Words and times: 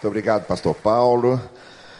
Muito 0.00 0.08
obrigado, 0.08 0.46
Pastor 0.46 0.74
Paulo. 0.74 1.38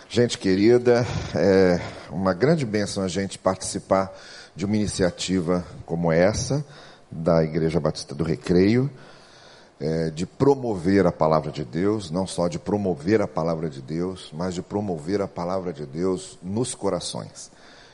Gente 0.09 0.39
querida, 0.39 1.07
é 1.35 1.79
uma 2.09 2.33
grande 2.33 2.65
bênção 2.65 3.03
a 3.03 3.09
gente 3.09 3.39
participar 3.39 4.11
de 4.57 4.65
uma 4.65 4.75
iniciativa 4.75 5.63
como 5.85 6.11
essa, 6.11 6.65
da 7.11 7.45
Igreja 7.45 7.79
Batista 7.79 8.15
do 8.15 8.25
Recreio, 8.25 8.91
é, 9.79 10.09
de 10.09 10.25
promover 10.25 11.07
a 11.07 11.13
palavra 11.13 11.53
de 11.53 11.63
Deus, 11.63 12.11
não 12.11 12.27
só 12.27 12.49
de 12.49 12.59
promover 12.59 13.21
a 13.21 13.29
palavra 13.29 13.69
de 13.69 13.83
Deus, 13.83 14.31
mas 14.33 14.55
de 14.55 14.63
promover 14.63 15.21
a 15.21 15.29
palavra 15.29 15.71
de 15.71 15.85
Deus 15.85 16.39
nos 16.43 16.75
corações 16.75 17.51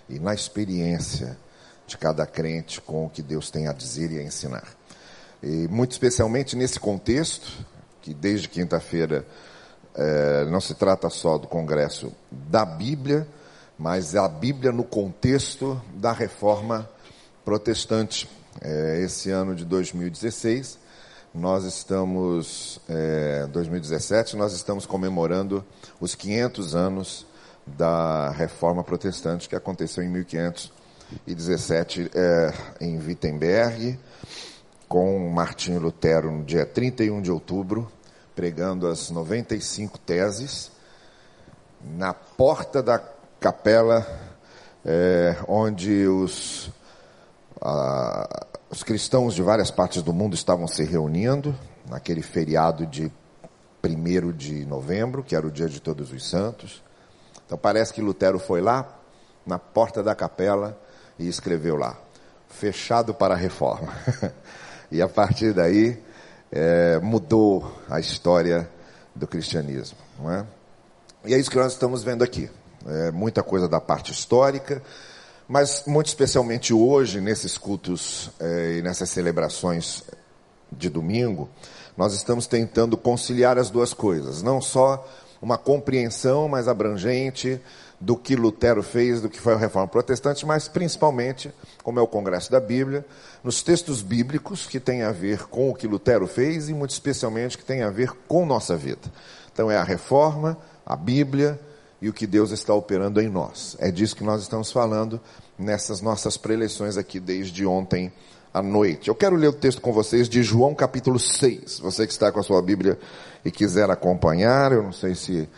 e 0.09 0.20
na 0.20 0.32
experiência 0.32 1.36
de 1.84 1.98
cada 1.98 2.25
crente 2.25 2.80
com 2.80 3.07
o 3.07 3.11
que 3.11 3.23
Deus 3.23 3.50
tem 3.50 3.66
a 3.66 3.73
dizer 3.73 4.12
e 4.12 4.20
a 4.20 4.23
ensinar. 4.23 4.68
E 5.43 5.66
muito 5.66 5.91
especialmente 5.91 6.54
nesse 6.54 6.79
contexto, 6.79 7.52
que 8.00 8.14
desde 8.14 8.48
quinta-feira 8.48 9.27
é, 9.97 10.45
não 10.45 10.61
se 10.61 10.75
trata 10.75 11.09
só 11.09 11.39
do 11.39 11.49
congresso 11.49 12.12
da 12.30 12.66
Bíblia, 12.66 13.27
mas 13.79 14.15
a 14.15 14.29
Bíblia 14.29 14.70
no 14.70 14.84
contexto 14.84 15.80
da 15.95 16.12
reforma 16.12 16.89
protestante. 17.45 18.29
É, 18.61 19.01
esse 19.03 19.30
ano 19.30 19.55
de 19.55 19.65
2016, 19.65 20.79
nós 21.34 21.65
estamos, 21.65 22.79
é, 22.89 23.47
2017, 23.47 24.37
nós 24.37 24.53
estamos 24.53 24.84
comemorando 24.87 25.65
os 26.01 26.15
500 26.15 26.75
anos 26.75 27.27
da 27.67 28.31
reforma 28.31 28.84
protestante 28.84 29.48
que 29.48 29.56
aconteceu 29.56 30.05
em 30.05 30.09
1517 30.09 32.11
é, 32.15 32.53
em 32.81 32.98
Wittenberg, 32.98 33.98
com 34.89 35.28
Martinho 35.31 35.81
Lutero 35.81 36.31
no 36.31 36.45
dia 36.45 36.65
31 36.65 37.20
de 37.20 37.31
outubro 37.31 37.91
pregando 38.37 38.87
as 38.87 39.11
95 39.11 39.99
teses, 39.99 40.71
na 41.83 42.13
porta 42.13 42.83
da 42.83 43.03
capela, 43.41 44.06
é, 44.84 45.37
onde 45.48 46.06
os, 46.06 46.70
os 48.70 48.83
cristãos 48.83 49.34
de 49.34 49.43
várias 49.43 49.70
partes 49.70 50.03
do 50.03 50.12
mundo 50.12 50.34
estavam 50.34 50.69
se 50.69 50.84
reunindo, 50.84 51.59
naquele 51.89 52.20
feriado 52.20 52.87
de 52.87 53.11
1 53.83 54.33
de 54.33 54.67
novembro, 54.67 55.25
que 55.25 55.34
era 55.34 55.47
o 55.47 55.50
dia 55.50 55.69
de 55.69 55.81
Todos 55.81 56.12
os 56.12 56.28
Santos. 56.28 56.83
Então 57.47 57.56
parece 57.56 57.93
que 57.95 58.03
Lutero 58.03 58.39
foi 58.39 58.61
lá, 58.61 58.98
na 59.47 59.59
porta 59.59 60.03
da 60.03 60.15
capela, 60.15 60.78
e 61.19 61.27
escreveu 61.27 61.77
lá: 61.77 61.97
fechado 62.48 63.15
para 63.15 63.33
a 63.34 63.37
reforma. 63.37 63.95
e 64.93 65.00
a 65.00 65.09
partir 65.09 65.55
daí, 65.55 66.05
é, 66.50 66.98
mudou 67.00 67.80
a 67.89 68.00
história 68.00 68.69
do 69.14 69.27
cristianismo. 69.27 69.98
Não 70.19 70.30
é? 70.30 70.47
E 71.25 71.34
é 71.34 71.38
isso 71.38 71.50
que 71.50 71.56
nós 71.56 71.72
estamos 71.72 72.05
vendo 72.05 72.22
aqui. 72.22 72.50
É, 72.86 73.11
muita 73.11 73.42
coisa 73.42 73.69
da 73.69 73.80
parte 73.80 74.12
histórica, 74.12 74.80
mas 75.48 75.84
muito 75.86 76.06
especialmente 76.06 76.72
hoje, 76.72 77.20
nesses 77.20 77.58
cultos 77.58 78.30
é, 78.38 78.78
e 78.78 78.83
nessas 78.83 79.11
celebrações 79.11 80.05
de 80.70 80.88
domingo, 80.88 81.48
nós 81.97 82.14
estamos 82.14 82.47
tentando 82.47 82.97
conciliar 82.97 83.58
as 83.58 83.70
duas 83.70 83.92
coisas. 83.92 84.42
Não 84.42 84.60
só 84.60 85.05
uma 85.41 85.58
compreensão 85.58 86.48
mais 86.48 86.69
abrangente 86.69 87.60
do 88.00 88.16
que 88.16 88.36
Lutero 88.36 88.83
fez, 88.83 89.20
do 89.20 89.28
que 89.28 89.41
foi 89.41 89.55
a 89.55 89.58
reforma 89.58 89.89
protestante, 89.89 90.44
mas 90.44 90.69
principalmente, 90.69 91.50
como 91.83 91.98
é 91.98 92.03
o 92.03 92.06
Congresso 92.06 92.50
da 92.50 92.61
Bíblia, 92.61 93.05
nos 93.42 93.62
textos 93.62 94.03
bíblicos 94.03 94.66
que 94.66 94.78
tem 94.78 95.03
a 95.03 95.12
ver 95.12 95.44
com 95.44 95.70
o 95.70 95.75
que 95.75 95.86
Lutero 95.86 96.27
fez 96.27 96.69
e 96.69 96.75
muito 96.75 96.91
especialmente 96.91 97.56
que 97.56 97.64
tem 97.64 97.83
a 97.83 97.91
ver 97.91 98.12
com 98.28 98.44
nossa 98.44 98.77
vida. 98.77 99.11
Então 99.53 99.70
é 99.70 99.77
a 99.77 99.84
reforma, 99.84 100.58
a 100.84 100.94
Bíblia 100.94 101.58
e 102.00 102.08
o 102.08 102.12
que 102.12 102.27
Deus 102.27 102.50
está 102.50 102.75
operando 102.75 103.20
em 103.20 103.28
nós. 103.28 103.77
É 103.80 103.91
disso 103.91 104.14
que 104.14 104.25
nós 104.25 104.42
estamos 104.42 104.70
falando 104.70 105.20
nessas 105.58 106.03
nossas 106.03 106.36
preleções 106.36 106.98
aqui 106.98 107.19
desde 107.19 107.64
ontem 107.64 108.12
à 108.53 108.62
noite. 108.62 109.09
Eu 109.09 109.15
quero 109.15 109.37
ler 109.37 109.48
o 109.48 109.53
texto 109.53 109.81
com 109.81 109.92
vocês 109.92 110.28
de 110.28 110.42
João 110.42 110.75
capítulo 110.75 111.19
6. 111.19 111.81
Você 111.81 112.06
que 112.06 112.12
está 112.12 112.31
com 112.31 112.41
a 112.41 112.42
sua 112.42 112.60
Bíblia 112.60 112.98
e 113.44 113.50
quiser 113.50 113.91
acompanhar, 113.91 114.72
eu 114.72 114.82
não 114.82 114.92
sei 114.92 115.15
se 115.15 115.48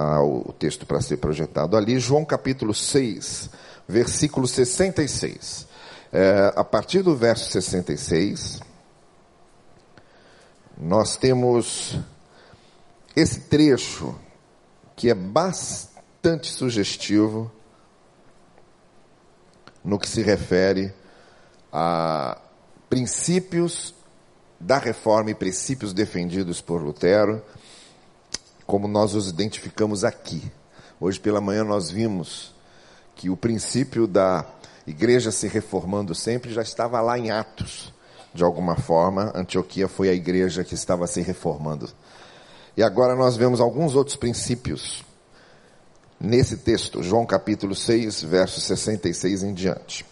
ah, 0.00 0.22
o 0.22 0.52
texto 0.52 0.86
para 0.86 1.00
ser 1.00 1.16
projetado 1.16 1.76
ali, 1.76 1.98
João 1.98 2.24
capítulo 2.24 2.72
6, 2.72 3.50
versículo 3.88 4.46
66. 4.46 5.66
É, 6.12 6.52
a 6.54 6.62
partir 6.62 7.02
do 7.02 7.16
verso 7.16 7.50
66, 7.50 8.60
nós 10.78 11.16
temos 11.16 11.98
esse 13.16 13.40
trecho 13.40 14.14
que 14.94 15.10
é 15.10 15.14
bastante 15.14 16.46
sugestivo 16.46 17.50
no 19.82 19.98
que 19.98 20.08
se 20.08 20.22
refere 20.22 20.94
a 21.72 22.40
princípios 22.88 23.92
da 24.60 24.78
reforma 24.78 25.32
e 25.32 25.34
princípios 25.34 25.92
defendidos 25.92 26.60
por 26.60 26.80
Lutero 26.80 27.42
como 28.68 28.86
nós 28.86 29.14
os 29.14 29.30
identificamos 29.30 30.04
aqui. 30.04 30.42
Hoje 31.00 31.18
pela 31.18 31.40
manhã 31.40 31.64
nós 31.64 31.90
vimos 31.90 32.54
que 33.14 33.30
o 33.30 33.36
princípio 33.36 34.06
da 34.06 34.44
igreja 34.86 35.32
se 35.32 35.48
reformando 35.48 36.14
sempre 36.14 36.52
já 36.52 36.60
estava 36.60 37.00
lá 37.00 37.18
em 37.18 37.30
Atos. 37.30 37.94
De 38.34 38.44
alguma 38.44 38.76
forma, 38.76 39.32
Antioquia 39.34 39.88
foi 39.88 40.10
a 40.10 40.12
igreja 40.12 40.62
que 40.64 40.74
estava 40.74 41.06
se 41.06 41.22
reformando. 41.22 41.88
E 42.76 42.82
agora 42.82 43.16
nós 43.16 43.38
vemos 43.38 43.58
alguns 43.58 43.94
outros 43.94 44.16
princípios 44.16 45.02
nesse 46.20 46.58
texto, 46.58 47.02
João 47.02 47.24
capítulo 47.24 47.74
6, 47.74 48.22
verso 48.24 48.60
66 48.60 49.44
em 49.44 49.54
diante. 49.54 50.04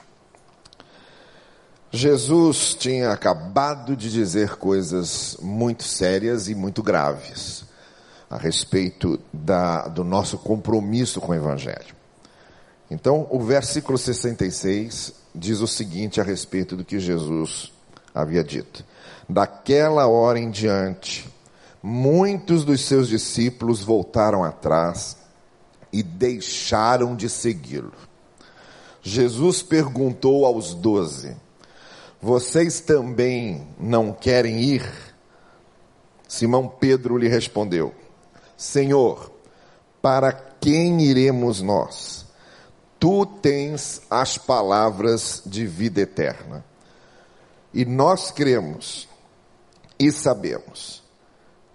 Jesus 1.91 2.75
tinha 2.75 3.11
acabado 3.11 3.95
de 3.95 4.11
dizer 4.11 4.57
coisas 4.57 5.37
muito 5.43 5.85
sérias 5.85 6.49
e 6.49 6.55
muito 6.55 6.83
graves 6.83 7.66
a 8.29 8.37
respeito 8.37 9.21
da, 9.33 9.89
do 9.89 10.03
nosso 10.03 10.39
compromisso 10.39 11.21
com 11.21 11.33
o 11.33 11.35
Evangelho. 11.35 11.95
Então, 12.91 13.27
o 13.31 13.41
versículo 13.41 13.99
66 13.99 15.13
diz 15.35 15.61
o 15.61 15.67
seguinte 15.67 16.21
a 16.21 16.25
respeito 16.25 16.77
do 16.77 16.85
que 16.85 16.99
Jesus 16.99 17.73
havia 18.15 18.43
dito: 18.43 18.85
Daquela 19.29 20.07
hora 20.07 20.39
em 20.39 20.51
diante, 20.51 21.29
muitos 21.83 22.65
dos 22.65 22.81
seus 22.83 23.09
discípulos 23.09 23.83
voltaram 23.83 24.45
atrás 24.45 25.17
e 25.93 26.03
deixaram 26.03 27.17
de 27.17 27.29
segui-lo. 27.29 27.93
Jesus 29.03 29.63
perguntou 29.63 30.45
aos 30.45 30.75
doze: 30.75 31.37
Vocês 32.21 32.81
também 32.81 33.67
não 33.79 34.13
querem 34.13 34.61
ir? 34.61 34.85
Simão 36.29 36.69
Pedro 36.69 37.17
lhe 37.17 37.29
respondeu: 37.29 37.95
Senhor, 38.57 39.31
para 40.01 40.33
quem 40.33 41.03
iremos 41.03 41.61
nós? 41.61 42.27
Tu 42.99 43.27
tens 43.27 44.01
as 44.09 44.39
palavras 44.39 45.43
de 45.45 45.67
vida 45.67 46.01
eterna. 46.01 46.65
E 47.75 47.85
nós 47.85 48.31
cremos 48.31 49.07
e 49.99 50.11
sabemos 50.11 51.03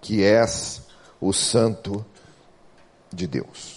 que 0.00 0.24
és 0.24 0.82
o 1.20 1.32
Santo 1.32 2.04
de 3.12 3.28
Deus. 3.28 3.71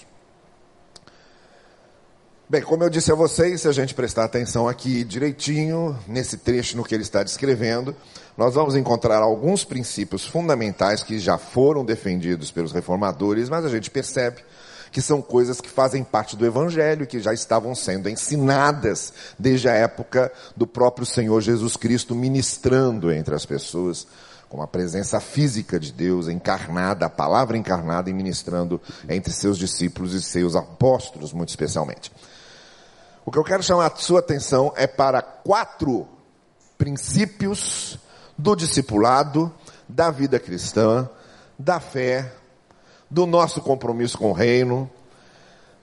Bem, 2.47 2.61
como 2.61 2.83
eu 2.83 2.91
disse 2.91 3.11
a 3.11 3.16
vocês, 3.16 3.61
se 3.61 3.67
a 3.67 3.72
gente 3.72 3.95
prestar 3.95 4.23
atenção 4.23 4.67
aqui 4.67 5.03
direitinho, 5.03 5.97
nesse 6.07 6.38
trecho 6.38 6.78
no 6.78 6.83
que 6.83 6.94
ele 6.94 7.01
está 7.01 7.23
descrevendo, 7.23 7.95
nós 8.38 8.53
vamos 8.53 8.75
encontrar 8.75 9.17
alguns 9.17 9.63
princípios 9.63 10.23
fundamentais 10.28 11.01
que 11.01 11.17
já 11.17 11.39
foram 11.39 11.83
defendidos 11.83 12.51
pelos 12.51 12.72
reformadores, 12.72 13.50
mas 13.50 13.66
a 13.66 13.69
gente 13.69 13.89
percebe 13.89 14.44
que 14.92 15.01
são 15.01 15.24
coisas 15.24 15.59
que 15.59 15.68
fazem 15.68 16.03
parte 16.03 16.38
do 16.38 16.45
Evangelho, 16.45 17.07
que 17.07 17.19
já 17.19 17.33
estavam 17.33 17.74
sendo 17.74 18.07
ensinadas 18.07 19.12
desde 19.39 19.68
a 19.68 19.74
época 19.74 20.31
do 20.56 20.68
próprio 20.68 21.03
Senhor 21.03 21.42
Jesus 21.42 21.75
Cristo 21.75 22.13
ministrando 22.13 23.12
entre 23.12 23.33
as 23.33 23.44
pessoas, 23.44 24.06
com 24.47 24.62
a 24.62 24.68
presença 24.68 25.19
física 25.19 25.80
de 25.80 25.92
Deus 25.92 26.27
encarnada, 26.27 27.07
a 27.07 27.09
palavra 27.09 27.57
encarnada 27.57 28.07
e 28.07 28.13
ministrando 28.13 28.80
entre 29.09 29.33
seus 29.33 29.57
discípulos 29.57 30.13
e 30.13 30.21
seus 30.21 30.56
apóstolos, 30.56 31.33
muito 31.33 31.50
especialmente. 31.50 32.12
O 33.25 33.31
que 33.31 33.39
eu 33.39 33.44
quero 33.44 33.63
chamar 33.63 33.92
a 33.92 33.95
sua 33.95 34.19
atenção 34.19 34.72
é 34.75 34.86
para 34.86 35.19
quatro 35.19 36.07
princípios 36.77 37.98
do 38.38 38.56
discipulado, 38.56 39.51
da 39.89 40.12
vida 40.12 40.39
cristã, 40.39 41.10
da 41.57 41.80
fé, 41.80 42.31
do 43.10 43.25
nosso 43.25 43.62
compromisso 43.62 44.16
com 44.16 44.30
o 44.30 44.33
reino, 44.33 44.89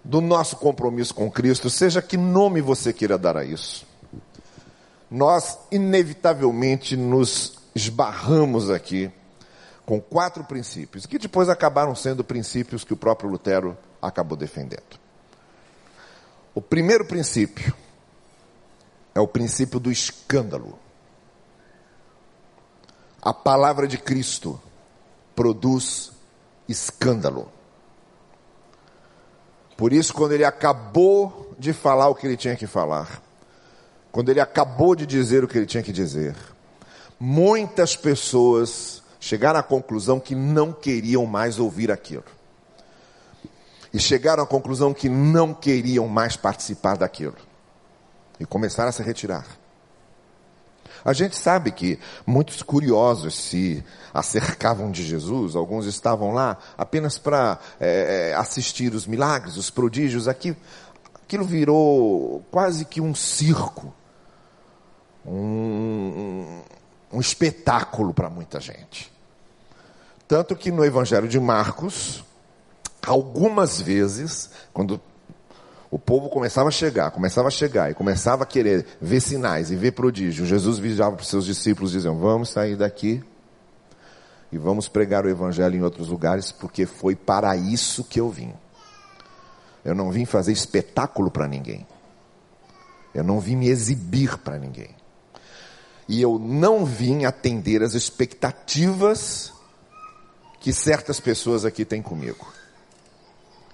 do 0.05 0.21
nosso 0.21 0.57
compromisso 0.57 1.13
com 1.15 1.29
Cristo, 1.29 1.69
seja 1.69 2.01
que 2.01 2.17
nome 2.17 2.61
você 2.61 2.93
queira 2.93 3.19
dar 3.19 3.37
a 3.37 3.45
isso. 3.45 3.85
Nós, 5.11 5.59
inevitavelmente, 5.71 6.97
nos 6.97 7.55
esbarramos 7.75 8.71
aqui 8.71 9.11
com 9.85 10.01
quatro 10.01 10.45
princípios, 10.45 11.07
que 11.07 11.19
depois 11.19 11.49
acabaram 11.49 11.95
sendo 11.95 12.23
princípios 12.23 12.85
que 12.85 12.93
o 12.93 12.97
próprio 12.97 13.29
Lutero 13.29 13.77
acabou 14.01 14.37
defendendo. 14.37 15.02
O 16.55 16.61
primeiro 16.61 17.05
princípio 17.05 17.75
é 19.15 19.21
o 19.21 19.27
princípio 19.27 19.81
do 19.81 19.91
escândalo. 19.91 20.79
A 23.21 23.33
palavra 23.33 23.87
de 23.87 23.97
Cristo 23.97 24.61
produz 25.35 26.13
escândalo. 26.69 27.51
Por 29.77 29.93
isso, 29.93 30.13
quando 30.13 30.33
ele 30.33 30.45
acabou 30.45 31.55
de 31.59 31.73
falar 31.73 32.09
o 32.09 32.15
que 32.15 32.27
ele 32.27 32.37
tinha 32.37 32.57
que 32.57 32.67
falar, 32.67 33.23
quando 34.11 34.29
ele 34.29 34.41
acabou 34.41 34.95
de 34.95 35.07
dizer 35.07 35.43
o 35.43 35.49
que 35.49 35.57
ele 35.57 35.67
tinha 35.67 35.83
que 35.83 35.93
dizer, 35.93 36.37
muitas 37.19 37.97
pessoas 37.97 39.03
chegaram 39.19 39.59
à 39.59 39.63
conclusão 39.63 40.21
que 40.21 40.35
não 40.35 40.73
queriam 40.73 41.25
mais 41.25 41.59
ouvir 41.59 41.91
aquilo. 41.91 42.25
E 43.93 43.99
chegaram 43.99 44.43
à 44.43 44.47
conclusão 44.47 44.95
que 44.95 45.09
não 45.09 45.53
queriam 45.53 46.09
mais 46.09 46.37
participar 46.37 46.97
daquilo. 46.97 47.37
E 48.41 48.47
começaram 48.47 48.89
a 48.89 48.93
se 48.93 49.03
retirar. 49.03 49.47
A 51.05 51.13
gente 51.13 51.37
sabe 51.37 51.73
que 51.73 51.99
muitos 52.25 52.63
curiosos 52.63 53.35
se 53.35 53.85
acercavam 54.15 54.91
de 54.91 55.03
Jesus, 55.03 55.57
alguns 55.57 55.87
estavam 55.87 56.33
lá 56.33 56.57
apenas 56.79 57.19
para 57.19 57.59
é, 57.81 58.31
é, 58.31 58.35
assistir 58.35 58.95
os 58.95 59.07
milagres, 59.07 59.57
os 59.57 59.69
prodígios. 59.69 60.29
Aqui, 60.29 60.57
aquilo 61.25 61.45
virou 61.45 62.45
quase 62.51 62.85
que 62.85 63.01
um 63.01 63.15
circo, 63.15 63.93
um, 65.27 66.63
um 67.13 67.21
espetáculo 67.21 68.15
para 68.15 68.31
muita 68.31 68.61
gente. 68.61 69.13
Tanto 70.29 70.55
que 70.55 70.71
no 70.71 70.85
Evangelho 70.85 71.27
de 71.27 71.41
Marcos, 71.41 72.25
algumas 73.07 73.81
vezes, 73.81 74.51
quando 74.73 75.01
o 75.91 75.99
povo 75.99 76.29
começava 76.29 76.69
a 76.69 76.73
chegar, 76.73 77.11
começava 77.11 77.49
a 77.49 77.51
chegar 77.51 77.91
e 77.91 77.95
começava 77.95 78.45
a 78.45 78.47
querer 78.47 78.87
ver 79.01 79.21
sinais 79.21 79.71
e 79.71 79.77
ver 79.77 79.93
prodígios. 79.93 80.49
Jesus 80.49 80.79
virava 80.79 81.17
para 81.17 81.23
os 81.23 81.29
seus 81.29 81.45
discípulos 81.45 81.93
dizia: 81.93 82.11
Vamos 82.11 82.49
sair 82.49 82.77
daqui 82.77 83.23
e 84.51 84.57
vamos 84.59 84.89
pregar 84.89 85.25
o 85.25 85.29
evangelho 85.29 85.77
em 85.77 85.83
outros 85.83 86.09
lugares, 86.09 86.53
porque 86.53 86.87
foi 86.87 87.15
para 87.15 87.57
isso 87.57 88.05
que 88.05 88.21
eu 88.21 88.31
vim. 88.31 88.55
Eu 89.85 89.95
não 89.95 90.11
vim 90.11 90.25
fazer 90.25 90.53
espetáculo 90.53 91.31
para 91.31 91.49
ninguém. 91.49 91.87
Eu 93.15 93.25
não 93.25 93.41
vim 93.41 93.57
me 93.57 93.69
exibir 93.69 94.39
para 94.39 94.59
ninguém. 94.59 94.95
E 96.09 96.21
eu 96.21 96.39
não 96.39 96.85
vim 96.85 97.25
atender 97.25 97.83
as 97.83 97.95
expectativas 97.95 99.53
que 100.61 100.73
certas 100.73 101.19
pessoas 101.19 101.65
aqui 101.65 101.85
têm 101.85 102.01
comigo. 102.01 102.47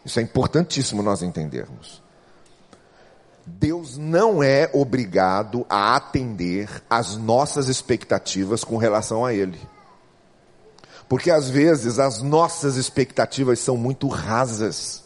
Isso 0.05 0.19
é 0.21 0.23
importantíssimo 0.23 1.03
nós 1.03 1.23
entendermos. 1.23 2.03
Deus 3.47 3.97
não 3.97 4.43
é 4.43 4.71
obrigado 4.73 5.65
a 5.69 5.97
atender 5.97 6.69
às 6.89 7.17
nossas 7.17 7.69
expectativas 7.69 8.63
com 8.63 8.77
relação 8.77 9.25
a 9.25 9.33
Ele. 9.33 9.59
Porque 11.09 11.31
às 11.31 11.49
vezes 11.49 11.99
as 11.99 12.21
nossas 12.21 12.77
expectativas 12.77 13.59
são 13.59 13.77
muito 13.77 14.07
rasas, 14.09 15.03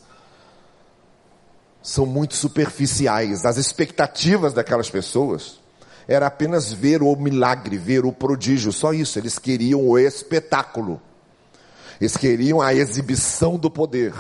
são 1.81 2.05
muito 2.05 2.35
superficiais. 2.35 3.45
As 3.45 3.57
expectativas 3.57 4.53
daquelas 4.53 4.91
pessoas 4.91 5.61
era 6.09 6.27
apenas 6.27 6.73
ver 6.73 7.03
o 7.03 7.15
milagre, 7.15 7.79
ver 7.79 8.05
o 8.05 8.13
prodígio, 8.13 8.73
só 8.73 8.93
isso. 8.93 9.19
Eles 9.19 9.39
queriam 9.39 9.89
o 9.89 9.97
espetáculo, 9.97 11.01
eles 12.01 12.17
queriam 12.17 12.61
a 12.61 12.75
exibição 12.75 13.57
do 13.57 13.71
poder, 13.71 14.13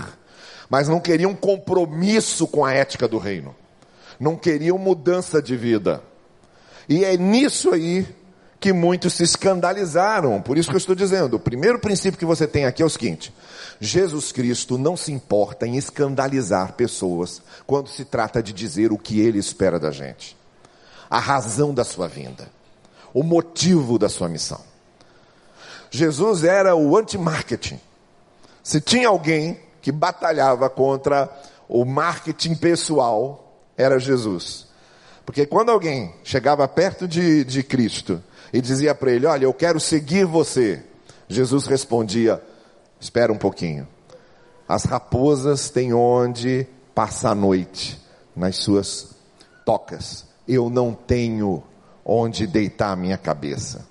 mas 0.72 0.88
não 0.88 0.98
queriam 0.98 1.36
compromisso 1.36 2.48
com 2.48 2.64
a 2.64 2.72
ética 2.72 3.06
do 3.06 3.18
reino 3.18 3.54
não 4.22 4.36
queriam 4.36 4.78
mudança 4.78 5.42
de 5.42 5.56
vida. 5.56 6.00
E 6.88 7.04
é 7.04 7.16
nisso 7.16 7.72
aí 7.72 8.06
que 8.60 8.72
muitos 8.72 9.14
se 9.14 9.24
escandalizaram. 9.24 10.40
Por 10.40 10.56
isso 10.56 10.68
que 10.68 10.76
eu 10.76 10.78
estou 10.78 10.94
dizendo, 10.94 11.34
o 11.34 11.40
primeiro 11.40 11.80
princípio 11.80 12.18
que 12.18 12.24
você 12.24 12.46
tem 12.46 12.64
aqui 12.64 12.82
é 12.82 12.86
o 12.86 12.90
seguinte: 12.90 13.34
Jesus 13.80 14.30
Cristo 14.30 14.78
não 14.78 14.96
se 14.96 15.10
importa 15.10 15.66
em 15.66 15.76
escandalizar 15.76 16.74
pessoas 16.74 17.42
quando 17.66 17.88
se 17.88 18.04
trata 18.04 18.40
de 18.40 18.52
dizer 18.52 18.92
o 18.92 18.98
que 18.98 19.18
ele 19.18 19.40
espera 19.40 19.80
da 19.80 19.90
gente. 19.90 20.36
A 21.10 21.18
razão 21.18 21.74
da 21.74 21.84
sua 21.84 22.06
vinda, 22.06 22.48
o 23.12 23.24
motivo 23.24 23.98
da 23.98 24.08
sua 24.08 24.28
missão. 24.28 24.60
Jesus 25.90 26.44
era 26.44 26.76
o 26.76 26.96
anti-marketing. 26.96 27.78
Se 28.62 28.80
tinha 28.80 29.08
alguém 29.08 29.58
que 29.82 29.92
batalhava 29.92 30.70
contra 30.70 31.28
o 31.68 31.84
marketing 31.84 32.54
pessoal, 32.54 33.58
era 33.76 33.98
Jesus. 33.98 34.68
Porque 35.26 35.44
quando 35.44 35.70
alguém 35.70 36.14
chegava 36.22 36.66
perto 36.68 37.06
de, 37.06 37.44
de 37.44 37.62
Cristo 37.62 38.22
e 38.52 38.60
dizia 38.60 38.94
para 38.94 39.10
ele: 39.10 39.26
Olha, 39.26 39.44
eu 39.44 39.52
quero 39.52 39.80
seguir 39.80 40.24
você, 40.24 40.82
Jesus 41.28 41.66
respondia: 41.66 42.40
Espera 43.00 43.32
um 43.32 43.38
pouquinho. 43.38 43.86
As 44.68 44.84
raposas 44.84 45.68
têm 45.68 45.92
onde 45.92 46.66
passar 46.94 47.32
a 47.32 47.34
noite 47.34 48.00
nas 48.34 48.56
suas 48.56 49.10
tocas. 49.66 50.24
Eu 50.46 50.70
não 50.70 50.94
tenho 50.94 51.62
onde 52.04 52.46
deitar 52.46 52.92
a 52.92 52.96
minha 52.96 53.18
cabeça. 53.18 53.86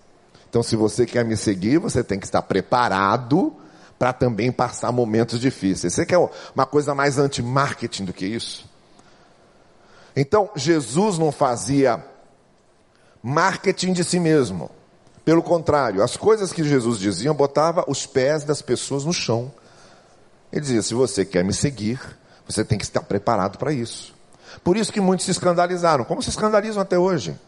Então, 0.49 0.61
se 0.61 0.75
você 0.75 1.05
quer 1.05 1.23
me 1.23 1.37
seguir, 1.37 1.77
você 1.77 2.03
tem 2.03 2.19
que 2.19 2.25
estar 2.25 2.41
preparado 2.41 3.55
para 4.01 4.13
também 4.13 4.51
passar 4.51 4.91
momentos 4.91 5.39
difíceis. 5.39 5.93
Você 5.93 6.07
quer 6.07 6.17
uma 6.55 6.65
coisa 6.65 6.95
mais 6.95 7.19
anti-marketing 7.19 8.05
do 8.05 8.11
que 8.11 8.25
isso? 8.25 8.67
Então, 10.15 10.49
Jesus 10.55 11.19
não 11.19 11.31
fazia 11.31 12.03
marketing 13.21 13.93
de 13.93 14.03
si 14.03 14.19
mesmo. 14.19 14.71
Pelo 15.23 15.43
contrário, 15.43 16.01
as 16.01 16.17
coisas 16.17 16.51
que 16.51 16.63
Jesus 16.63 16.97
dizia, 16.97 17.31
botava 17.31 17.85
os 17.87 18.07
pés 18.07 18.43
das 18.43 18.59
pessoas 18.59 19.05
no 19.05 19.13
chão. 19.13 19.51
Ele 20.51 20.61
dizia: 20.61 20.81
se 20.81 20.95
você 20.95 21.23
quer 21.23 21.45
me 21.45 21.53
seguir, 21.53 22.01
você 22.47 22.65
tem 22.65 22.79
que 22.79 22.85
estar 22.85 23.03
preparado 23.03 23.59
para 23.59 23.71
isso. 23.71 24.15
Por 24.63 24.77
isso 24.77 24.91
que 24.91 24.99
muitos 24.99 25.25
se 25.25 25.31
escandalizaram, 25.31 26.05
como 26.05 26.23
se 26.23 26.29
escandalizam 26.31 26.81
até 26.81 26.97
hoje. 26.97 27.39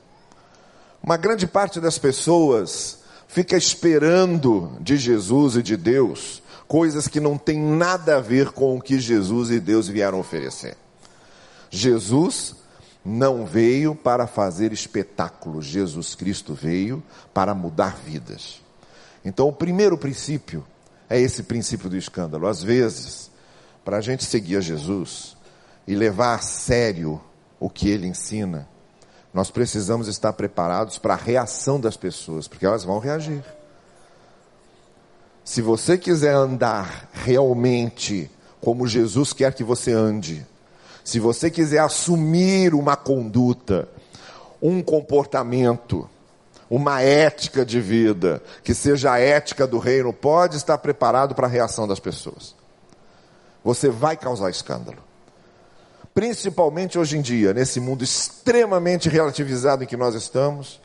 Uma 1.01 1.17
grande 1.17 1.47
parte 1.47 1.79
das 1.79 1.97
pessoas 1.97 2.99
fica 3.27 3.57
esperando 3.57 4.77
de 4.79 4.97
Jesus 4.97 5.55
e 5.55 5.63
de 5.63 5.75
Deus 5.75 6.42
coisas 6.73 7.07
que 7.07 7.19
não 7.19 7.37
têm 7.37 7.61
nada 7.61 8.17
a 8.17 8.19
ver 8.19 8.49
com 8.49 8.75
o 8.75 8.81
que 8.81 8.99
Jesus 8.99 9.51
e 9.51 9.59
Deus 9.59 9.87
vieram 9.87 10.19
oferecer. 10.19 10.75
Jesus 11.69 12.55
não 13.05 13.45
veio 13.45 13.93
para 13.93 14.25
fazer 14.25 14.73
espetáculos, 14.73 15.65
Jesus 15.65 16.15
Cristo 16.15 16.55
veio 16.55 17.03
para 17.31 17.53
mudar 17.53 17.95
vidas. 18.03 18.59
Então, 19.23 19.47
o 19.47 19.53
primeiro 19.53 19.95
princípio 19.99 20.65
é 21.07 21.21
esse 21.21 21.43
princípio 21.43 21.91
do 21.91 21.95
escândalo. 21.95 22.47
Às 22.47 22.63
vezes, 22.63 23.29
para 23.85 23.97
a 23.97 24.01
gente 24.01 24.25
seguir 24.25 24.57
a 24.57 24.61
Jesus 24.61 25.37
e 25.85 25.93
levar 25.93 26.33
a 26.33 26.39
sério 26.39 27.21
o 27.59 27.69
que 27.69 27.87
ele 27.87 28.07
ensina, 28.07 28.67
nós 29.31 29.51
precisamos 29.51 30.07
estar 30.07 30.33
preparados 30.33 30.97
para 30.97 31.13
a 31.13 31.17
reação 31.17 31.79
das 31.79 31.95
pessoas, 31.95 32.47
porque 32.47 32.65
elas 32.65 32.83
vão 32.83 32.97
reagir. 32.97 33.43
Se 35.43 35.61
você 35.61 35.97
quiser 35.97 36.33
andar 36.33 37.09
realmente 37.11 38.29
como 38.61 38.87
Jesus 38.87 39.33
quer 39.33 39.53
que 39.53 39.63
você 39.63 39.91
ande, 39.91 40.45
se 41.03 41.19
você 41.19 41.51
quiser 41.51 41.79
assumir 41.79 42.73
uma 42.73 42.95
conduta, 42.95 43.89
um 44.61 44.81
comportamento, 44.81 46.09
uma 46.69 47.01
ética 47.01 47.65
de 47.65 47.81
vida, 47.81 48.41
que 48.63 48.73
seja 48.73 49.11
a 49.11 49.19
ética 49.19 49.67
do 49.67 49.77
reino, 49.79 50.13
pode 50.13 50.55
estar 50.55 50.77
preparado 50.77 51.35
para 51.35 51.45
a 51.45 51.49
reação 51.49 51.85
das 51.85 51.99
pessoas. 51.99 52.55
Você 53.63 53.89
vai 53.89 54.15
causar 54.15 54.49
escândalo. 54.49 54.97
Principalmente 56.13 56.97
hoje 56.97 57.17
em 57.17 57.21
dia, 57.21 57.53
nesse 57.53 57.79
mundo 57.79 58.03
extremamente 58.03 59.09
relativizado 59.09 59.83
em 59.83 59.87
que 59.87 59.97
nós 59.97 60.15
estamos, 60.15 60.79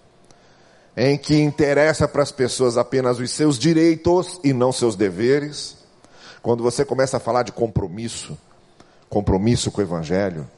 em 1.01 1.17
que 1.17 1.41
interessa 1.41 2.09
para 2.09 2.25
as 2.25 2.33
pessoas 2.33 2.77
apenas 2.77 3.21
os 3.21 3.31
seus 3.31 3.57
direitos 3.57 4.41
e 4.43 4.53
não 4.53 4.73
seus 4.73 4.97
deveres. 4.97 5.77
Quando 6.43 6.61
você 6.61 6.85
começa 6.85 7.19
a 7.19 7.21
falar 7.21 7.45
de 7.45 7.53
compromisso, 7.53 8.37
compromisso 9.09 9.71
com 9.71 9.81
o 9.81 9.85
Evangelho, 9.85 10.51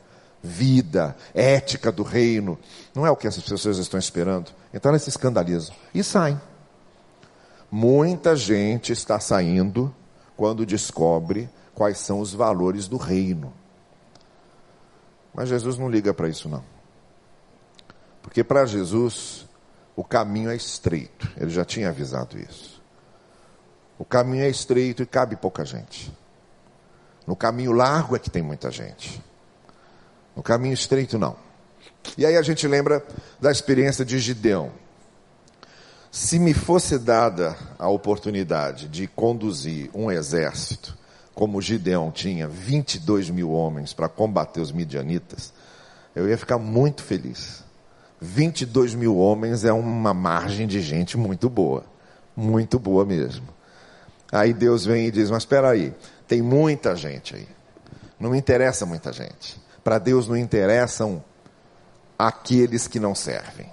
vida, 0.42 1.14
ética 1.35 1.92
do 1.92 2.02
reino. 2.02 2.59
Não 2.94 3.06
é 3.06 3.11
o 3.11 3.16
que 3.16 3.26
essas 3.26 3.44
pessoas 3.44 3.76
estão 3.76 4.00
esperando. 4.00 4.50
Então 4.73 4.88
elas 4.88 5.02
se 5.02 5.11
escandalizam 5.11 5.75
e 5.94 6.02
saem. 6.02 6.40
Muita 7.70 8.35
gente 8.35 8.92
está 8.92 9.20
saindo 9.20 9.94
quando 10.38 10.64
descobre 10.64 11.50
quais 11.75 11.99
são 11.99 12.18
os 12.18 12.32
valores 12.32 12.88
do 12.88 12.97
reino. 12.97 13.52
Mas 15.35 15.50
Jesus 15.50 15.76
não 15.76 15.90
liga 15.90 16.14
para 16.14 16.30
isso 16.30 16.49
não. 16.49 16.64
Porque 18.23 18.42
para 18.42 18.64
Jesus 18.64 19.50
o 20.00 20.04
caminho 20.04 20.49
é 20.49 20.57
estreito. 20.57 21.30
Ele 21.37 21.50
já 21.50 21.62
tinha 21.62 21.90
avisado 21.90 22.38
isso. 22.38 22.83
O 23.99 24.04
caminho 24.04 24.45
é 24.45 24.49
estreito 24.49 25.02
e 25.02 25.07
cabe 25.07 25.37
pouca 25.37 25.62
gente. 25.62 26.11
No 27.26 27.37
caminho 27.37 27.73
largo 27.73 28.16
é 28.16 28.19
que 28.19 28.30
tem 28.30 28.40
muita 28.40 28.71
gente. 28.71 29.23
No 30.35 30.42
caminho 30.42 30.73
estreito, 30.73 31.19
não. 31.19 31.37
E 32.16 32.25
aí 32.25 32.35
a 32.35 32.40
gente 32.40 32.66
lembra 32.66 33.04
da 33.38 33.52
experiência 33.52 34.02
de 34.02 34.19
Gideão. 34.19 34.73
Se 36.11 36.38
me 36.38 36.54
fosse 36.54 36.99
dada 36.99 37.54
a 37.78 37.90
oportunidade 37.90 38.88
de 38.88 39.07
conduzir 39.07 39.90
um 39.92 40.11
exército, 40.11 40.97
como 41.35 41.61
Gideão 41.61 42.11
tinha 42.11 42.49
22 42.49 43.28
mil 43.28 43.50
homens 43.50 43.92
para 43.92 44.09
combater 44.09 44.62
os 44.62 44.73
midianitas, 44.73 45.52
eu 46.14 46.26
ia 46.26 46.38
ficar 46.38 46.57
muito 46.57 47.02
feliz. 47.02 47.59
22 48.20 48.94
mil 48.94 49.16
homens 49.16 49.64
é 49.64 49.72
uma 49.72 50.12
margem 50.12 50.66
de 50.66 50.80
gente 50.80 51.16
muito 51.16 51.48
boa. 51.48 51.84
Muito 52.36 52.78
boa 52.78 53.04
mesmo. 53.04 53.48
Aí 54.30 54.52
Deus 54.52 54.84
vem 54.84 55.06
e 55.06 55.10
diz: 55.10 55.30
Mas 55.30 55.42
espera 55.42 55.70
aí, 55.70 55.94
tem 56.28 56.42
muita 56.42 56.94
gente 56.94 57.34
aí. 57.34 57.48
Não 58.18 58.30
me 58.30 58.38
interessa 58.38 58.84
muita 58.84 59.12
gente. 59.12 59.60
Para 59.82 59.98
Deus 59.98 60.28
não 60.28 60.36
interessam 60.36 61.24
aqueles 62.18 62.86
que 62.86 63.00
não 63.00 63.14
servem. 63.14 63.72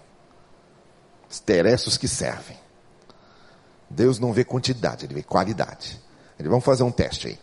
Interessa 1.41 1.89
os 1.89 1.97
que 1.97 2.07
servem. 2.07 2.57
Deus 3.89 4.19
não 4.19 4.31
vê 4.31 4.43
quantidade, 4.43 5.05
ele 5.05 5.15
vê 5.15 5.23
qualidade. 5.23 6.01
Ele 6.39 6.49
vamos 6.49 6.63
fazer 6.63 6.83
um 6.83 6.91
teste 6.91 7.27
aí. 7.27 7.39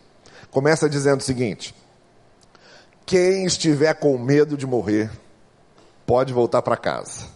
Começa 0.49 0.89
dizendo 0.89 1.19
o 1.19 1.23
seguinte: 1.23 1.75
quem 3.05 3.45
estiver 3.45 3.93
com 3.93 4.17
medo 4.17 4.57
de 4.57 4.65
morrer, 4.65 5.11
pode 6.05 6.33
voltar 6.33 6.61
para 6.61 6.77
casa. 6.77 7.27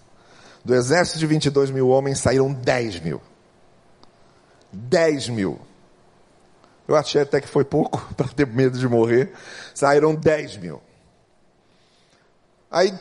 Do 0.64 0.76
exército 0.76 1.20
de 1.20 1.26
22 1.26 1.72
mil 1.72 1.90
homens 1.90 2.20
saíram 2.20 2.54
10 2.54 3.00
mil. 3.00 3.22
10 4.72 5.30
mil. 5.30 5.60
Eu 6.88 6.96
achei 6.96 7.22
até 7.22 7.40
que 7.40 7.48
foi 7.48 7.64
pouco 7.64 8.02
para 8.16 8.28
ter 8.28 8.48
medo 8.48 8.78
de 8.78 8.88
morrer. 8.88 9.34
Saíram 9.74 10.14
10 10.14 10.58
mil. 10.58 10.82
Aí 12.70 12.94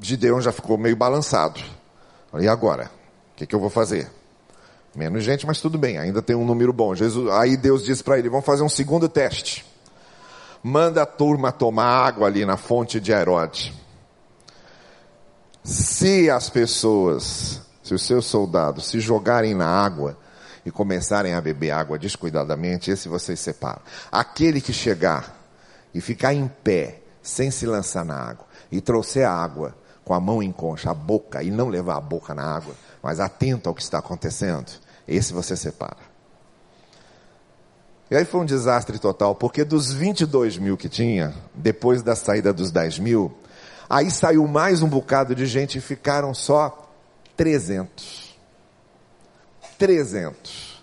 Gideon 0.00 0.40
já 0.40 0.52
ficou 0.52 0.76
meio 0.78 0.96
balançado. 0.96 1.60
E 2.38 2.48
agora? 2.48 2.90
O 3.32 3.36
que, 3.36 3.46
que 3.46 3.54
eu 3.54 3.60
vou 3.60 3.70
fazer? 3.70 4.10
Menos 4.94 5.24
gente, 5.24 5.46
mas 5.46 5.60
tudo 5.60 5.78
bem, 5.78 5.98
ainda 5.98 6.20
tem 6.20 6.36
um 6.36 6.44
número 6.44 6.72
bom. 6.72 6.94
Jesus, 6.94 7.30
aí 7.30 7.56
Deus 7.56 7.84
disse 7.84 8.04
para 8.04 8.18
ele: 8.18 8.28
vamos 8.28 8.44
fazer 8.44 8.62
um 8.62 8.68
segundo 8.68 9.08
teste. 9.08 9.64
Manda 10.62 11.02
a 11.02 11.06
turma 11.06 11.50
tomar 11.50 12.06
água 12.06 12.26
ali 12.26 12.44
na 12.44 12.56
fonte 12.56 13.00
de 13.00 13.10
Herodes. 13.10 13.72
Se 15.64 16.28
as 16.28 16.50
pessoas, 16.50 17.60
se 17.82 17.94
os 17.94 18.02
seus 18.02 18.26
soldados 18.26 18.88
se 18.88 18.98
jogarem 18.98 19.54
na 19.54 19.66
água 19.66 20.18
e 20.66 20.70
começarem 20.70 21.34
a 21.34 21.40
beber 21.40 21.70
água 21.70 21.98
descuidadamente, 21.98 22.90
esse 22.90 23.08
vocês 23.08 23.38
separam. 23.38 23.80
Aquele 24.10 24.60
que 24.60 24.72
chegar 24.72 25.36
e 25.94 26.00
ficar 26.00 26.34
em 26.34 26.48
pé, 26.48 27.00
sem 27.22 27.50
se 27.50 27.64
lançar 27.64 28.04
na 28.04 28.16
água, 28.16 28.46
e 28.72 28.80
trouxer 28.80 29.28
a 29.28 29.32
água 29.32 29.76
com 30.04 30.14
a 30.14 30.20
mão 30.20 30.42
em 30.42 30.50
concha, 30.50 30.90
a 30.90 30.94
boca, 30.94 31.42
e 31.42 31.50
não 31.50 31.68
levar 31.68 31.96
a 31.96 32.00
boca 32.00 32.34
na 32.34 32.42
água, 32.42 32.74
mas 33.00 33.20
atento 33.20 33.68
ao 33.68 33.74
que 33.74 33.82
está 33.82 33.98
acontecendo, 33.98 34.72
esse 35.06 35.32
você 35.32 35.56
separa. 35.56 36.12
E 38.10 38.16
aí 38.16 38.24
foi 38.24 38.40
um 38.40 38.44
desastre 38.44 38.98
total, 38.98 39.34
porque 39.34 39.64
dos 39.64 39.92
22 39.92 40.58
mil 40.58 40.76
que 40.76 40.88
tinha, 40.88 41.32
depois 41.54 42.02
da 42.02 42.16
saída 42.16 42.52
dos 42.52 42.70
10 42.70 42.98
mil, 42.98 43.32
Aí 43.92 44.10
saiu 44.10 44.48
mais 44.48 44.80
um 44.80 44.88
bocado 44.88 45.34
de 45.34 45.44
gente 45.44 45.76
e 45.76 45.80
ficaram 45.82 46.32
só 46.32 46.90
300. 47.36 48.34
300. 49.78 50.82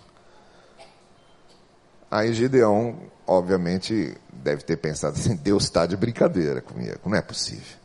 Aí 2.12 2.32
Gideão, 2.36 3.00
obviamente, 3.26 4.16
deve 4.32 4.62
ter 4.62 4.78
pensado 4.78 5.18
assim: 5.18 5.36
Deus 5.36 5.64
está 5.64 5.88
de 5.88 5.98
brincadeira 5.98 6.62
comigo, 6.62 7.00
não 7.04 7.18
é 7.18 7.22
possível. 7.24 7.80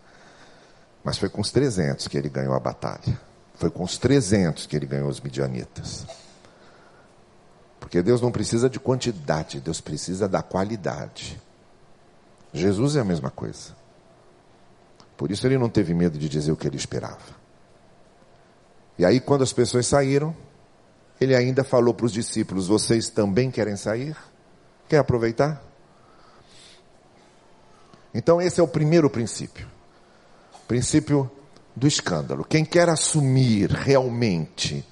Mas 1.02 1.16
foi 1.16 1.30
com 1.30 1.40
os 1.40 1.50
300 1.50 2.06
que 2.06 2.18
ele 2.18 2.28
ganhou 2.28 2.52
a 2.52 2.60
batalha. 2.60 3.18
Foi 3.54 3.70
com 3.70 3.82
os 3.82 3.96
300 3.96 4.66
que 4.66 4.76
ele 4.76 4.84
ganhou 4.84 5.08
os 5.08 5.22
midianitas. 5.22 6.06
Porque 7.80 8.02
Deus 8.02 8.20
não 8.20 8.30
precisa 8.30 8.68
de 8.68 8.78
quantidade, 8.78 9.58
Deus 9.58 9.80
precisa 9.80 10.28
da 10.28 10.42
qualidade. 10.42 11.40
Jesus 12.52 12.94
é 12.96 13.00
a 13.00 13.04
mesma 13.04 13.30
coisa. 13.30 13.83
Por 15.16 15.30
isso 15.30 15.46
ele 15.46 15.58
não 15.58 15.68
teve 15.68 15.94
medo 15.94 16.18
de 16.18 16.28
dizer 16.28 16.52
o 16.52 16.56
que 16.56 16.66
ele 16.66 16.76
esperava. 16.76 17.44
E 18.98 19.04
aí, 19.04 19.20
quando 19.20 19.42
as 19.42 19.52
pessoas 19.52 19.86
saíram, 19.86 20.34
ele 21.20 21.34
ainda 21.34 21.64
falou 21.64 21.94
para 21.94 22.06
os 22.06 22.12
discípulos: 22.12 22.68
Vocês 22.68 23.08
também 23.08 23.50
querem 23.50 23.76
sair? 23.76 24.16
Quer 24.88 24.98
aproveitar? 24.98 25.62
Então, 28.12 28.40
esse 28.40 28.60
é 28.60 28.62
o 28.62 28.68
primeiro 28.68 29.10
princípio. 29.10 29.66
Princípio 30.68 31.30
do 31.74 31.86
escândalo. 31.86 32.44
Quem 32.44 32.64
quer 32.64 32.88
assumir 32.88 33.70
realmente 33.70 34.86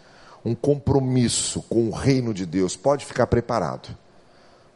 um 0.44 0.54
compromisso 0.54 1.62
com 1.62 1.88
o 1.88 1.92
reino 1.92 2.34
de 2.34 2.44
Deus 2.44 2.76
pode 2.76 3.06
ficar 3.06 3.28
preparado, 3.28 3.96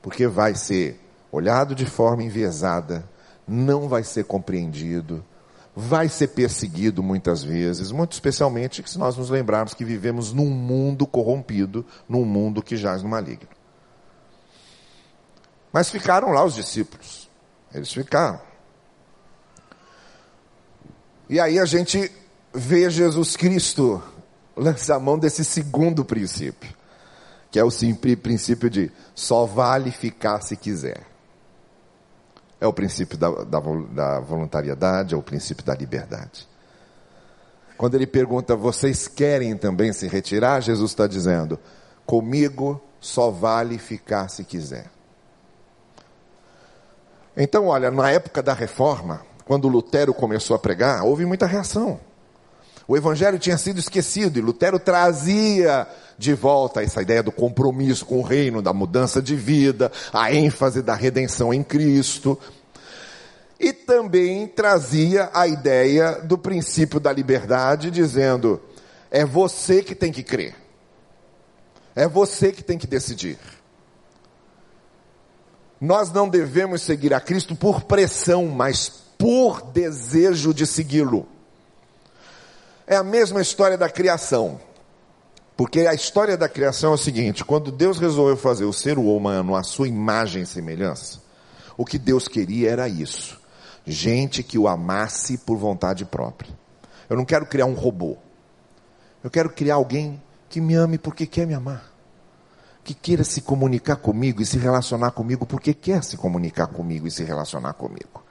porque 0.00 0.28
vai 0.28 0.54
ser 0.54 1.00
olhado 1.32 1.74
de 1.74 1.84
forma 1.84 2.22
enviesada, 2.22 3.04
não 3.46 3.88
vai 3.88 4.04
ser 4.04 4.24
compreendido 4.24 5.24
vai 5.78 6.08
ser 6.08 6.28
perseguido 6.28 7.02
muitas 7.02 7.44
vezes, 7.44 7.92
muito 7.92 8.12
especialmente 8.12 8.82
se 8.88 8.98
nós 8.98 9.14
nos 9.14 9.28
lembrarmos 9.28 9.74
que 9.74 9.84
vivemos 9.84 10.32
num 10.32 10.48
mundo 10.48 11.06
corrompido, 11.06 11.84
num 12.08 12.24
mundo 12.24 12.62
que 12.62 12.78
jaz 12.78 13.02
no 13.02 13.10
maligno. 13.10 13.48
Mas 15.70 15.90
ficaram 15.90 16.30
lá 16.30 16.42
os 16.42 16.54
discípulos. 16.54 17.28
Eles 17.74 17.92
ficaram. 17.92 18.40
E 21.28 21.38
aí 21.38 21.58
a 21.58 21.66
gente 21.66 22.10
vê 22.54 22.88
Jesus 22.88 23.36
Cristo 23.36 24.02
lançar 24.56 24.98
mão 24.98 25.18
desse 25.18 25.44
segundo 25.44 26.06
princípio, 26.06 26.74
que 27.50 27.58
é 27.58 27.64
o 27.64 27.70
princípio 28.16 28.70
de 28.70 28.90
só 29.14 29.44
vale 29.44 29.90
ficar 29.90 30.40
se 30.40 30.56
quiser. 30.56 31.15
É 32.60 32.66
o 32.66 32.72
princípio 32.72 33.18
da, 33.18 33.30
da, 33.30 33.60
da 33.92 34.20
voluntariedade, 34.20 35.14
é 35.14 35.16
o 35.16 35.22
princípio 35.22 35.64
da 35.64 35.74
liberdade. 35.74 36.48
Quando 37.76 37.94
ele 37.94 38.06
pergunta, 38.06 38.56
vocês 38.56 39.06
querem 39.06 39.56
também 39.56 39.92
se 39.92 40.08
retirar? 40.08 40.60
Jesus 40.60 40.92
está 40.92 41.06
dizendo, 41.06 41.58
comigo 42.06 42.80
só 43.00 43.30
vale 43.30 43.78
ficar 43.78 44.28
se 44.28 44.44
quiser. 44.44 44.86
Então, 47.36 47.66
olha, 47.66 47.90
na 47.90 48.10
época 48.10 48.42
da 48.42 48.54
reforma, 48.54 49.20
quando 49.44 49.68
Lutero 49.68 50.14
começou 50.14 50.56
a 50.56 50.58
pregar, 50.58 51.04
houve 51.04 51.26
muita 51.26 51.46
reação. 51.46 52.00
O 52.88 52.96
evangelho 52.96 53.38
tinha 53.38 53.58
sido 53.58 53.78
esquecido 53.78 54.38
e 54.38 54.42
Lutero 54.42 54.78
trazia 54.78 55.86
de 56.18 56.34
volta 56.34 56.82
essa 56.82 57.02
ideia 57.02 57.22
do 57.22 57.32
compromisso 57.32 58.06
com 58.06 58.18
o 58.18 58.22
reino, 58.22 58.62
da 58.62 58.72
mudança 58.72 59.20
de 59.20 59.36
vida, 59.36 59.92
a 60.12 60.32
ênfase 60.32 60.82
da 60.82 60.94
redenção 60.94 61.52
em 61.52 61.62
Cristo. 61.62 62.38
E 63.58 63.72
também 63.72 64.46
trazia 64.46 65.30
a 65.32 65.46
ideia 65.46 66.20
do 66.22 66.36
princípio 66.36 67.00
da 67.00 67.12
liberdade, 67.12 67.90
dizendo: 67.90 68.60
é 69.10 69.24
você 69.24 69.82
que 69.82 69.94
tem 69.94 70.12
que 70.12 70.22
crer, 70.22 70.54
é 71.94 72.06
você 72.06 72.52
que 72.52 72.62
tem 72.62 72.78
que 72.78 72.86
decidir. 72.86 73.38
Nós 75.80 76.10
não 76.10 76.28
devemos 76.28 76.82
seguir 76.82 77.12
a 77.12 77.20
Cristo 77.20 77.54
por 77.54 77.82
pressão, 77.82 78.46
mas 78.46 78.88
por 79.18 79.62
desejo 79.62 80.54
de 80.54 80.66
segui-lo. 80.66 81.28
É 82.86 82.96
a 82.96 83.02
mesma 83.02 83.42
história 83.42 83.76
da 83.76 83.88
criação. 83.88 84.60
Porque 85.56 85.80
a 85.80 85.94
história 85.94 86.36
da 86.36 86.48
criação 86.48 86.92
é 86.92 86.94
o 86.94 86.98
seguinte: 86.98 87.44
quando 87.44 87.72
Deus 87.72 87.98
resolveu 87.98 88.36
fazer 88.36 88.64
o 88.64 88.72
ser 88.72 88.98
humano 88.98 89.56
à 89.56 89.62
sua 89.62 89.88
imagem 89.88 90.42
e 90.42 90.46
semelhança, 90.46 91.20
o 91.76 91.84
que 91.84 91.98
Deus 91.98 92.28
queria 92.28 92.70
era 92.70 92.88
isso: 92.88 93.40
gente 93.86 94.42
que 94.42 94.58
o 94.58 94.68
amasse 94.68 95.38
por 95.38 95.56
vontade 95.56 96.04
própria. 96.04 96.52
Eu 97.08 97.16
não 97.16 97.24
quero 97.24 97.46
criar 97.46 97.66
um 97.66 97.74
robô. 97.74 98.16
Eu 99.24 99.30
quero 99.30 99.48
criar 99.48 99.76
alguém 99.76 100.22
que 100.48 100.60
me 100.60 100.74
ame 100.74 100.98
porque 100.98 101.26
quer 101.26 101.46
me 101.46 101.54
amar. 101.54 101.90
Que 102.84 102.94
queira 102.94 103.24
se 103.24 103.40
comunicar 103.40 103.96
comigo 103.96 104.42
e 104.42 104.46
se 104.46 104.58
relacionar 104.58 105.10
comigo 105.12 105.46
porque 105.46 105.72
quer 105.72 106.04
se 106.04 106.16
comunicar 106.16 106.66
comigo 106.68 107.06
e 107.06 107.10
se 107.10 107.24
relacionar 107.24 107.72
comigo. 107.72 108.22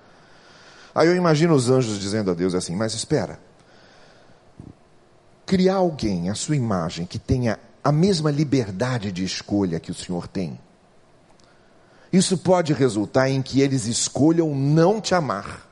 Aí 0.93 1.07
eu 1.07 1.15
imagino 1.15 1.53
os 1.53 1.69
anjos 1.69 1.99
dizendo 1.99 2.31
a 2.31 2.33
Deus 2.33 2.53
assim: 2.53 2.75
Mas 2.75 2.93
espera, 2.93 3.39
criar 5.45 5.75
alguém 5.75 6.29
à 6.29 6.35
sua 6.35 6.55
imagem 6.55 7.05
que 7.05 7.19
tenha 7.19 7.59
a 7.83 7.91
mesma 7.91 8.31
liberdade 8.31 9.11
de 9.11 9.23
escolha 9.23 9.79
que 9.79 9.91
o 9.91 9.95
Senhor 9.95 10.27
tem, 10.27 10.59
isso 12.11 12.37
pode 12.37 12.73
resultar 12.73 13.29
em 13.29 13.41
que 13.41 13.61
eles 13.61 13.85
escolham 13.85 14.55
não 14.55 15.01
te 15.01 15.13
amar, 15.13 15.67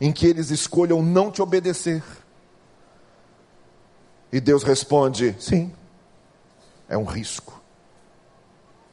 em 0.00 0.10
que 0.10 0.26
eles 0.26 0.50
escolham 0.50 1.02
não 1.02 1.30
te 1.30 1.42
obedecer. 1.42 2.02
E 4.32 4.40
Deus 4.40 4.62
responde: 4.62 5.36
sim, 5.38 5.72
é 6.88 6.96
um 6.96 7.04
risco. 7.04 7.62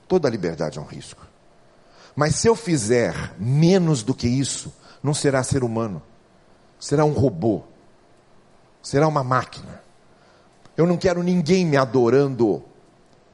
Toda 0.07 0.29
liberdade 0.29 0.77
é 0.77 0.81
um 0.81 0.85
risco. 0.85 1.25
Mas 2.15 2.35
se 2.35 2.47
eu 2.47 2.55
fizer 2.55 3.33
menos 3.39 4.03
do 4.03 4.13
que 4.13 4.27
isso, 4.27 4.73
não 5.01 5.13
será 5.13 5.41
ser 5.43 5.63
humano, 5.63 6.01
será 6.79 7.05
um 7.05 7.13
robô, 7.13 7.63
será 8.81 9.07
uma 9.07 9.23
máquina. 9.23 9.81
Eu 10.75 10.85
não 10.85 10.97
quero 10.97 11.21
ninguém 11.21 11.65
me 11.65 11.77
adorando 11.77 12.63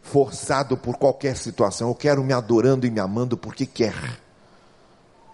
forçado 0.02 0.78
por 0.78 0.98
qualquer 0.98 1.36
situação, 1.36 1.90
eu 1.90 1.96
quero 1.96 2.24
me 2.24 2.34
adorando 2.34 2.88
e 2.88 2.92
me 2.92 3.00
amando 3.00 3.36
porque 3.38 3.66
quer, 3.66 3.96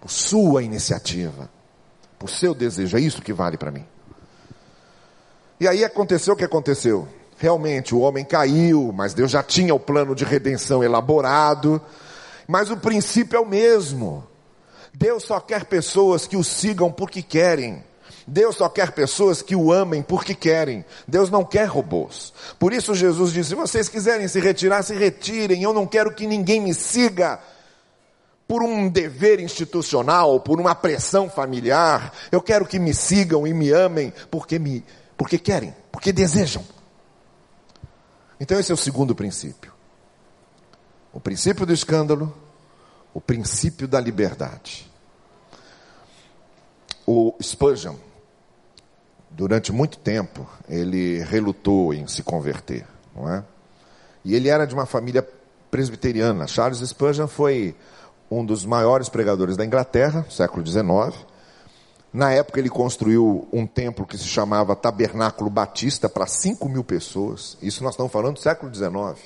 por 0.00 0.10
sua 0.10 0.62
iniciativa, 0.62 1.48
por 2.18 2.28
seu 2.28 2.54
desejo, 2.54 2.96
é 2.96 3.00
isso 3.00 3.22
que 3.22 3.32
vale 3.32 3.56
para 3.56 3.70
mim. 3.70 3.86
E 5.60 5.68
aí 5.68 5.84
aconteceu 5.84 6.34
o 6.34 6.36
que 6.36 6.44
aconteceu. 6.44 7.08
Realmente 7.38 7.94
o 7.94 8.00
homem 8.00 8.24
caiu, 8.24 8.92
mas 8.92 9.14
Deus 9.14 9.30
já 9.30 9.42
tinha 9.42 9.74
o 9.74 9.80
plano 9.80 10.14
de 10.14 10.24
redenção 10.24 10.82
elaborado. 10.82 11.80
Mas 12.46 12.70
o 12.70 12.76
princípio 12.76 13.36
é 13.36 13.40
o 13.40 13.46
mesmo. 13.46 14.26
Deus 14.92 15.24
só 15.24 15.40
quer 15.40 15.64
pessoas 15.64 16.26
que 16.26 16.36
o 16.36 16.44
sigam 16.44 16.90
porque 16.90 17.22
querem. 17.22 17.82
Deus 18.26 18.56
só 18.56 18.68
quer 18.68 18.92
pessoas 18.92 19.42
que 19.42 19.54
o 19.54 19.72
amem 19.72 20.02
porque 20.02 20.34
querem. 20.34 20.84
Deus 21.06 21.30
não 21.30 21.44
quer 21.44 21.66
robôs. 21.66 22.32
Por 22.58 22.72
isso 22.72 22.94
Jesus 22.94 23.32
disse: 23.32 23.50
se 23.50 23.54
vocês 23.54 23.88
quiserem 23.88 24.26
se 24.28 24.40
retirar, 24.40 24.82
se 24.82 24.94
retirem. 24.94 25.62
Eu 25.62 25.74
não 25.74 25.86
quero 25.86 26.14
que 26.14 26.26
ninguém 26.26 26.60
me 26.60 26.72
siga 26.72 27.38
por 28.48 28.62
um 28.62 28.88
dever 28.88 29.40
institucional, 29.40 30.40
por 30.40 30.60
uma 30.60 30.74
pressão 30.74 31.28
familiar. 31.28 32.12
Eu 32.32 32.40
quero 32.40 32.66
que 32.66 32.78
me 32.78 32.94
sigam 32.94 33.46
e 33.46 33.52
me 33.52 33.70
amem 33.70 34.12
porque 34.30 34.58
me 34.58 34.84
porque 35.16 35.38
querem, 35.38 35.74
porque 35.92 36.12
desejam. 36.12 36.64
Então 38.40 38.58
esse 38.58 38.70
é 38.70 38.74
o 38.74 38.78
segundo 38.78 39.14
princípio. 39.14 39.72
O 41.12 41.20
princípio 41.20 41.64
do 41.64 41.72
escândalo, 41.72 42.34
o 43.12 43.20
princípio 43.20 43.86
da 43.86 44.00
liberdade. 44.00 44.90
O 47.06 47.36
Spurgeon, 47.40 47.94
durante 49.36 49.72
muito 49.72 49.98
tempo, 49.98 50.48
ele 50.68 51.18
relutou 51.24 51.92
em 51.92 52.06
se 52.06 52.22
converter, 52.22 52.86
não 53.14 53.28
é? 53.28 53.44
E 54.24 54.34
ele 54.34 54.48
era 54.48 54.66
de 54.66 54.74
uma 54.74 54.86
família 54.86 55.26
presbiteriana. 55.70 56.46
Charles 56.46 56.78
Spurgeon 56.78 57.26
foi 57.26 57.74
um 58.30 58.44
dos 58.44 58.64
maiores 58.64 59.08
pregadores 59.08 59.56
da 59.56 59.64
Inglaterra, 59.64 60.24
século 60.30 60.64
XIX. 60.64 61.26
Na 62.12 62.30
época 62.30 62.60
ele 62.60 62.70
construiu 62.70 63.46
um 63.52 63.66
templo 63.66 64.06
que 64.06 64.16
se 64.16 64.24
chamava 64.24 64.76
Tabernáculo 64.76 65.50
Batista 65.50 66.08
para 66.08 66.26
5 66.26 66.68
mil 66.68 66.84
pessoas. 66.84 67.58
Isso 67.60 67.82
nós 67.82 67.94
estamos 67.94 68.12
falando 68.12 68.34
do 68.34 68.40
século 68.40 68.72
XIX. 68.72 69.20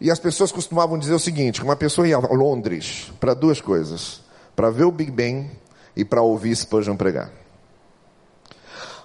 E 0.00 0.10
as 0.10 0.20
pessoas 0.20 0.52
costumavam 0.52 0.96
dizer 0.96 1.14
o 1.14 1.18
seguinte: 1.18 1.60
que 1.60 1.66
uma 1.66 1.76
pessoa 1.76 2.06
ia 2.06 2.16
a 2.16 2.20
Londres 2.20 3.12
para 3.18 3.34
duas 3.34 3.60
coisas, 3.60 4.20
para 4.54 4.70
ver 4.70 4.84
o 4.84 4.92
Big 4.92 5.10
Ben 5.10 5.50
e 5.96 6.04
para 6.04 6.22
ouvir 6.22 6.54
Spurgeon 6.54 6.96
pregar. 6.96 7.45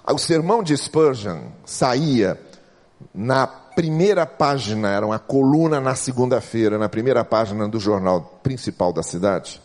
O 0.06 0.18
sermão 0.18 0.62
de 0.62 0.76
Spurgeon 0.76 1.42
saía 1.64 2.38
na 3.14 3.46
primeira 3.46 4.26
página, 4.26 4.90
era 4.90 5.06
uma 5.06 5.18
coluna 5.18 5.80
na 5.80 5.94
segunda-feira, 5.94 6.78
na 6.78 6.88
primeira 6.88 7.24
página 7.24 7.68
do 7.68 7.78
jornal 7.78 8.40
principal 8.42 8.92
da 8.92 9.02
cidade 9.02 9.60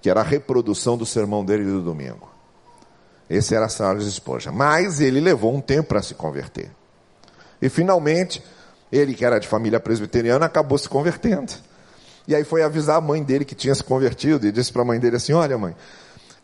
que 0.00 0.08
era 0.08 0.20
a 0.20 0.24
reprodução 0.24 0.96
do 0.96 1.04
sermão 1.04 1.44
dele 1.44 1.64
do 1.64 1.82
domingo. 1.82 2.30
Esse 3.28 3.54
era 3.54 3.68
Charles 3.68 4.12
Spurgeon. 4.12 4.52
Mas 4.52 5.00
ele 5.00 5.20
levou 5.20 5.54
um 5.54 5.60
tempo 5.60 5.90
para 5.90 6.02
se 6.02 6.14
converter. 6.14 6.70
E 7.60 7.68
finalmente, 7.68 8.42
ele 8.90 9.14
que 9.14 9.24
era 9.24 9.38
de 9.38 9.46
família 9.46 9.78
presbiteriana, 9.78 10.46
acabou 10.46 10.78
se 10.78 10.88
convertendo. 10.88 11.52
E 12.26 12.34
aí 12.34 12.44
foi 12.44 12.62
avisar 12.62 12.96
a 12.96 13.00
mãe 13.00 13.22
dele 13.22 13.44
que 13.44 13.54
tinha 13.54 13.74
se 13.74 13.84
convertido 13.84 14.46
e 14.46 14.52
disse 14.52 14.72
para 14.72 14.82
a 14.82 14.84
mãe 14.84 14.98
dele 14.98 15.16
assim: 15.16 15.32
Olha, 15.32 15.56
mãe, 15.58 15.76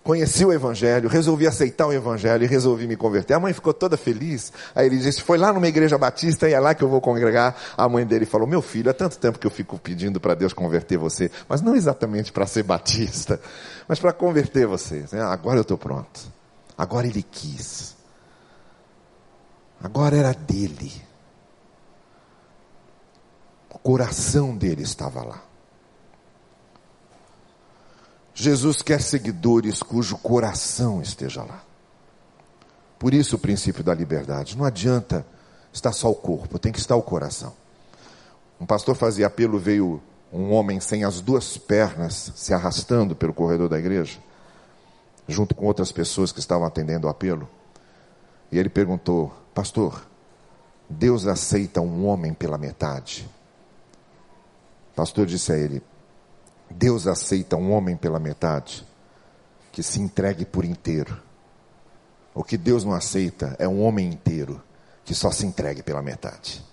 conheci 0.07 0.45
o 0.45 0.53
Evangelho, 0.53 1.09
resolvi 1.09 1.49
aceitar 1.49 1.85
o 1.89 1.93
Evangelho 1.93 2.45
e 2.45 2.47
resolvi 2.47 2.87
me 2.87 2.97
converter. 2.97 3.35
A 3.35 3.41
mãe 3.41 3.53
ficou 3.53 3.75
toda 3.75 3.97
feliz. 3.97 4.53
Aí 4.73 4.87
ele 4.87 4.99
disse: 4.99 5.21
Foi 5.21 5.37
lá 5.37 5.53
numa 5.53 5.67
igreja 5.67 5.99
batista 5.99 6.49
e 6.49 6.53
é 6.53 6.61
lá 6.61 6.75
que 6.75 6.85
eu 6.85 6.89
vou 6.89 7.01
congregar. 7.01 7.57
A 7.77 7.89
mãe 7.89 8.07
dele 8.07 8.25
falou: 8.25 8.47
Meu 8.47 8.63
filho, 8.63 8.89
há 8.89 8.95
tanto 8.95 9.19
tempo 9.19 9.37
que 9.37 9.47
eu 9.47 9.51
fico 9.51 9.77
pedindo 9.79 10.21
para 10.21 10.35
Deus 10.35 10.53
converter 10.53 10.97
você, 10.97 11.29
mas 11.49 11.61
não 11.61 11.75
exatamente 11.75 12.31
para 12.33 12.47
ser 12.47 12.63
batista, 12.63 13.41
mas 13.89 13.99
para 13.99 14.13
converter 14.13 14.67
você. 14.67 15.05
Agora 15.13 15.59
eu 15.59 15.63
estou 15.63 15.77
pronto. 15.77 16.21
Agora 16.79 17.07
ele 17.07 17.23
quis. 17.23 17.97
Agora 19.83 20.17
era 20.17 20.33
dele. 20.33 20.93
O 23.69 23.79
coração 23.79 24.57
dele 24.57 24.83
estava 24.83 25.23
lá. 25.23 25.46
Jesus 28.39 28.83
quer 28.83 29.01
seguidores 29.01 29.83
cujo 29.83 30.19
coração 30.19 31.01
esteja 31.01 31.43
lá. 31.43 31.65
Por 32.99 33.15
isso 33.15 33.37
o 33.37 33.39
princípio 33.39 33.83
da 33.83 33.95
liberdade. 33.95 34.59
Não 34.59 34.65
adianta 34.67 35.27
estar 35.73 35.91
só 35.91 36.11
o 36.11 36.15
corpo, 36.15 36.59
tem 36.59 36.71
que 36.71 36.79
estar 36.79 36.97
o 36.97 37.03
coração. 37.03 37.55
Um 38.61 38.67
pastor 38.67 38.95
fazia 38.95 39.27
apelo, 39.27 39.59
veio 39.59 40.03
um 40.31 40.53
homem 40.53 40.81
sem 40.81 41.03
as 41.03 41.23
duas 41.23 41.57
pernas 41.57 42.31
se 42.37 42.53
arrastando 42.53 43.17
pelo 43.17 43.33
corredor 43.33 43.71
da 43.71 43.79
igreja, 43.79 44.19
junto 45.27 45.55
com 45.55 45.65
outras 45.65 45.91
pessoas 45.91 46.31
que 46.31 46.39
estavam 46.39 46.67
atendendo 46.67 47.07
o 47.07 47.11
apelo. 47.11 47.49
E 48.53 48.59
ele 48.59 48.69
perguntou: 48.69 49.33
Pastor, 49.55 50.07
Deus 50.91 51.27
aceita 51.27 51.81
um 51.81 52.07
homem 52.07 52.35
pela 52.35 52.59
metade? 52.59 53.27
O 54.93 54.95
pastor 54.95 55.25
disse 55.25 55.53
a 55.53 55.57
ele: 55.57 55.83
Deus 56.71 57.07
aceita 57.07 57.57
um 57.57 57.73
homem 57.73 57.97
pela 57.97 58.19
metade 58.19 58.87
que 59.73 59.83
se 59.83 60.01
entregue 60.01 60.45
por 60.45 60.65
inteiro. 60.65 61.21
O 62.35 62.43
que 62.45 62.57
Deus 62.57 62.85
não 62.85 62.93
aceita 62.93 63.57
é 63.59 63.67
um 63.67 63.83
homem 63.83 64.09
inteiro 64.09 64.63
que 65.05 65.15
só 65.15 65.31
se 65.31 65.47
entregue 65.47 65.83
pela 65.83 66.03
metade. 66.03 66.65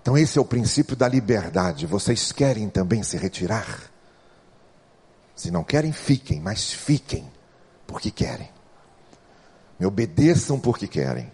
Então, 0.00 0.18
esse 0.18 0.38
é 0.38 0.40
o 0.40 0.44
princípio 0.44 0.94
da 0.94 1.08
liberdade. 1.08 1.86
Vocês 1.86 2.30
querem 2.30 2.68
também 2.68 3.02
se 3.02 3.16
retirar? 3.16 3.90
Se 5.34 5.50
não 5.50 5.64
querem, 5.64 5.92
fiquem, 5.92 6.40
mas 6.40 6.72
fiquem 6.72 7.30
porque 7.86 8.10
querem. 8.10 8.50
Me 9.78 9.86
obedeçam 9.86 10.60
porque 10.60 10.86
querem. 10.86 11.32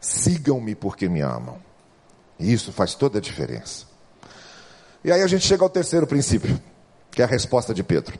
Sigam-me 0.00 0.74
porque 0.74 1.08
me 1.08 1.20
amam. 1.22 1.58
E 2.38 2.52
isso 2.52 2.72
faz 2.72 2.94
toda 2.94 3.18
a 3.18 3.22
diferença. 3.22 3.86
E 5.04 5.12
aí 5.12 5.20
a 5.20 5.26
gente 5.26 5.46
chega 5.46 5.62
ao 5.62 5.68
terceiro 5.68 6.06
princípio, 6.06 6.58
que 7.10 7.20
é 7.20 7.26
a 7.26 7.28
resposta 7.28 7.74
de 7.74 7.82
Pedro. 7.82 8.18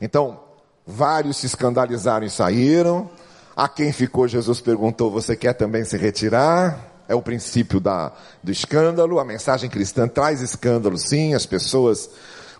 Então, 0.00 0.40
vários 0.84 1.36
se 1.36 1.46
escandalizaram 1.46 2.26
e 2.26 2.30
saíram. 2.30 3.08
A 3.54 3.68
quem 3.68 3.92
ficou, 3.92 4.26
Jesus 4.26 4.60
perguntou: 4.60 5.08
Você 5.12 5.36
quer 5.36 5.52
também 5.52 5.84
se 5.84 5.96
retirar? 5.96 6.94
É 7.08 7.14
o 7.14 7.22
princípio 7.22 7.78
da, 7.78 8.12
do 8.42 8.50
escândalo. 8.50 9.20
A 9.20 9.24
mensagem 9.24 9.70
cristã 9.70 10.08
traz 10.08 10.40
escândalo, 10.40 10.98
sim. 10.98 11.32
As 11.32 11.46
pessoas, 11.46 12.10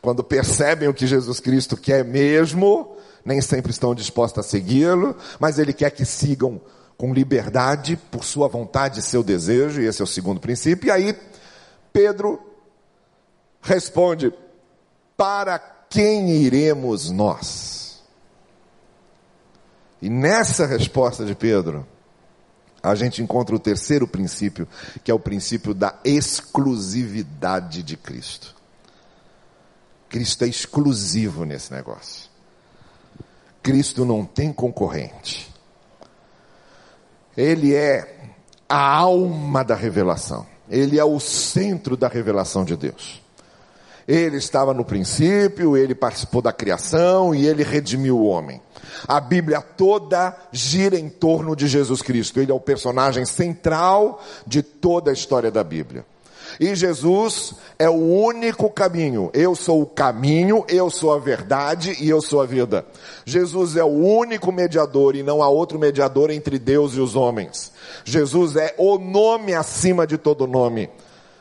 quando 0.00 0.22
percebem 0.22 0.88
o 0.88 0.94
que 0.94 1.05
Jesus 1.05 1.40
Cristo 1.40 1.76
quer 1.76 2.05
mesmo, 2.05 2.96
nem 3.24 3.40
sempre 3.40 3.72
estão 3.72 3.96
dispostas 3.96 4.46
a 4.46 4.48
segui-lo, 4.48 5.16
mas 5.40 5.59
Ele 5.59 5.72
quer 5.72 5.90
que 5.90 6.05
sigam 6.05 6.61
com 6.96 7.12
liberdade, 7.12 7.98
por 8.12 8.24
sua 8.24 8.46
vontade 8.46 9.00
e 9.00 9.02
seu 9.02 9.24
desejo, 9.24 9.83
e 9.83 9.87
esse 9.87 10.00
é 10.00 10.05
o 10.05 10.07
segundo 10.07 10.40
princípio. 10.40 10.87
E 10.87 10.90
aí, 10.92 11.18
Pedro 11.92 12.40
responde: 13.66 14.33
Para 15.16 15.59
quem 15.59 16.31
iremos 16.31 17.11
nós? 17.11 18.02
E 20.00 20.09
nessa 20.09 20.66
resposta 20.66 21.24
de 21.24 21.35
Pedro, 21.35 21.87
a 22.83 22.94
gente 22.94 23.22
encontra 23.22 23.57
o 23.57 23.59
terceiro 23.59 24.07
princípio, 24.07 24.68
que 25.02 25.11
é 25.11 25.14
o 25.14 25.18
princípio 25.18 25.74
da 25.74 25.98
exclusividade 26.05 27.83
de 27.83 27.96
Cristo. 27.96 28.55
Cristo 30.09 30.44
é 30.44 30.48
exclusivo 30.48 31.44
nesse 31.44 31.72
negócio. 31.72 32.31
Cristo 33.62 34.05
não 34.05 34.24
tem 34.24 34.52
concorrente. 34.52 35.52
Ele 37.37 37.74
é 37.74 38.31
a 38.68 38.96
alma 38.96 39.64
da 39.64 39.74
revelação. 39.74 40.46
Ele 40.68 40.98
é 40.98 41.05
o 41.05 41.18
centro 41.18 41.96
da 41.96 42.07
revelação 42.07 42.64
de 42.64 42.76
Deus. 42.76 43.26
Ele 44.07 44.37
estava 44.37 44.73
no 44.73 44.85
princípio, 44.85 45.77
ele 45.77 45.95
participou 45.95 46.40
da 46.40 46.53
criação 46.53 47.35
e 47.35 47.47
ele 47.47 47.64
redimiu 47.64 48.19
o 48.19 48.27
homem. 48.27 48.61
A 49.07 49.21
Bíblia 49.21 49.61
toda 49.61 50.37
gira 50.53 50.99
em 50.99 51.09
torno 51.09 51.57
de 51.57 51.66
Jesus 51.66 52.03
Cristo. 52.03 52.40
Ele 52.40 52.53
é 52.53 52.55
o 52.55 52.61
personagem 52.61 53.25
central 53.25 54.23
de 54.47 54.62
toda 54.62 55.11
a 55.11 55.14
história 55.14 55.51
da 55.51 55.64
Bíblia. 55.64 56.05
E 56.59 56.75
Jesus 56.75 57.55
é 57.79 57.88
o 57.88 57.95
único 57.95 58.71
caminho. 58.71 59.31
Eu 59.35 59.55
sou 59.55 59.83
o 59.83 59.87
caminho, 59.87 60.64
eu 60.69 60.88
sou 60.88 61.12
a 61.12 61.19
verdade 61.19 61.97
e 62.01 62.09
eu 62.09 62.23
sou 62.23 62.40
a 62.40 62.47
vida. 62.47 62.87
Jesus 63.25 63.77
é 63.77 63.85
o 63.85 63.88
único 63.88 64.51
mediador 64.53 65.16
e 65.16 65.23
não 65.23 65.42
há 65.42 65.49
outro 65.49 65.79
mediador 65.79 66.31
entre 66.31 66.59
Deus 66.59 66.95
e 66.95 67.01
os 67.01 67.14
homens. 67.14 67.73
Jesus 68.05 68.57
é 68.57 68.75
o 68.79 68.99
nome 68.99 69.53
acima 69.55 70.07
de 70.07 70.16
todo 70.16 70.47
nome. 70.47 70.88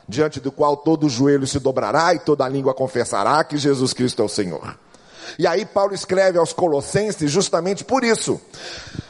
Diante 0.07 0.39
do 0.39 0.51
qual 0.51 0.77
todo 0.77 1.09
joelho 1.09 1.47
se 1.47 1.59
dobrará 1.59 2.13
e 2.13 2.19
toda 2.19 2.47
língua 2.47 2.73
confessará 2.73 3.43
que 3.43 3.57
Jesus 3.57 3.93
Cristo 3.93 4.21
é 4.21 4.25
o 4.25 4.29
Senhor. 4.29 4.77
E 5.39 5.47
aí 5.47 5.65
Paulo 5.65 5.93
escreve 5.93 6.37
aos 6.37 6.53
Colossenses 6.53 7.31
justamente 7.31 7.83
por 7.83 8.03
isso. 8.03 8.39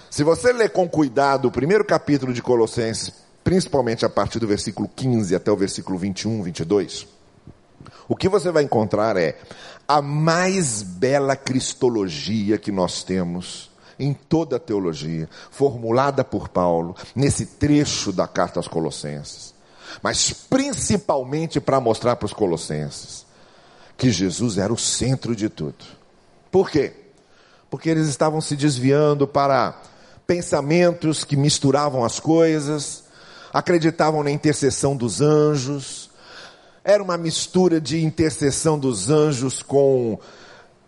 Se 0.09 0.23
você 0.23 0.53
ler 0.53 0.69
com 0.69 0.87
cuidado 0.87 1.47
o 1.47 1.51
primeiro 1.51 1.83
capítulo 1.83 2.33
de 2.33 2.41
Colossenses, 2.41 3.11
principalmente 3.43 4.05
a 4.05 4.09
partir 4.09 4.39
do 4.39 4.47
versículo 4.47 4.89
15 4.95 5.35
até 5.35 5.51
o 5.51 5.57
versículo 5.57 5.97
21, 5.97 6.41
22, 6.43 7.07
o 8.07 8.15
que 8.15 8.29
você 8.29 8.51
vai 8.51 8.63
encontrar 8.63 9.17
é 9.17 9.37
a 9.87 10.01
mais 10.01 10.81
bela 10.81 11.35
cristologia 11.35 12.57
que 12.57 12.71
nós 12.71 13.03
temos 13.03 13.69
em 13.97 14.13
toda 14.13 14.57
a 14.57 14.59
teologia, 14.59 15.29
formulada 15.49 16.23
por 16.23 16.49
Paulo 16.49 16.95
nesse 17.15 17.45
trecho 17.45 18.11
da 18.11 18.27
carta 18.27 18.59
aos 18.59 18.67
Colossenses, 18.67 19.54
mas 20.01 20.31
principalmente 20.31 21.59
para 21.59 21.79
mostrar 21.79 22.15
para 22.15 22.25
os 22.25 22.33
Colossenses 22.33 23.25
que 23.97 24.11
Jesus 24.11 24.57
era 24.57 24.73
o 24.73 24.77
centro 24.77 25.35
de 25.35 25.49
tudo. 25.49 25.85
Por 26.51 26.69
quê? 26.69 26.93
Porque 27.69 27.89
eles 27.89 28.07
estavam 28.07 28.41
se 28.41 28.55
desviando 28.55 29.27
para 29.27 29.81
pensamentos 30.27 31.23
que 31.23 31.35
misturavam 31.35 32.03
as 32.03 32.19
coisas, 32.19 33.03
acreditavam 33.53 34.23
na 34.23 34.31
intercessão 34.31 34.95
dos 34.95 35.21
anjos, 35.21 36.09
era 36.83 37.01
uma 37.01 37.17
mistura 37.17 37.81
de 37.81 38.03
intercessão 38.03 38.77
dos 38.77 39.09
anjos 39.09 39.63
com 39.63 40.19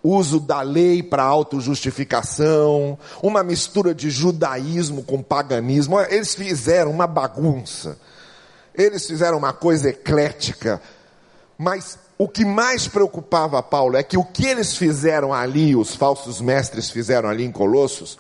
uso 0.04 0.40
da 0.40 0.62
lei 0.62 1.02
para 1.02 1.24
autojustificação, 1.24 2.98
uma 3.22 3.44
mistura 3.44 3.96
de 3.96 4.10
judaísmo 4.10 5.04
com 5.04 5.22
paganismo. 5.22 6.00
Eles 6.00 6.36
fizeram 6.36 6.92
uma 6.92 7.08
bagunça. 7.08 7.98
Eles 8.78 9.08
fizeram 9.08 9.38
uma 9.38 9.54
coisa 9.54 9.90
eclética. 9.90 10.82
Mas 11.58 11.98
o 12.18 12.28
que 12.28 12.46
mais 12.46 12.88
preocupava 12.88 13.62
Paulo 13.64 13.98
é 13.98 14.04
que 14.04 14.18
o 14.18 14.24
que 14.24 14.46
eles 14.46 14.76
fizeram 14.76 15.34
ali, 15.34 15.76
os 15.76 15.96
falsos 15.96 16.40
mestres 16.40 16.90
fizeram 16.90 17.28
ali 17.28 17.44
em 17.44 17.52
Colossos, 17.52 18.18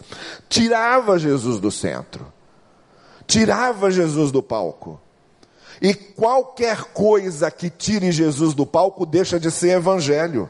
tirava 0.50 1.20
Jesus 1.20 1.60
do 1.60 1.72
centro. 1.72 2.34
Tirava 3.28 3.91
Jesus 3.91 4.32
do 4.32 4.41
palco. 4.41 5.00
E 5.82 5.93
qualquer 5.93 6.86
coisa 6.86 7.52
que 7.52 7.70
tire 7.70 8.12
Jesus 8.12 8.54
do 8.54 8.65
palco 8.65 9.06
deixa 9.06 9.39
de 9.39 9.52
ser 9.52 9.78
evangelho. 9.78 10.50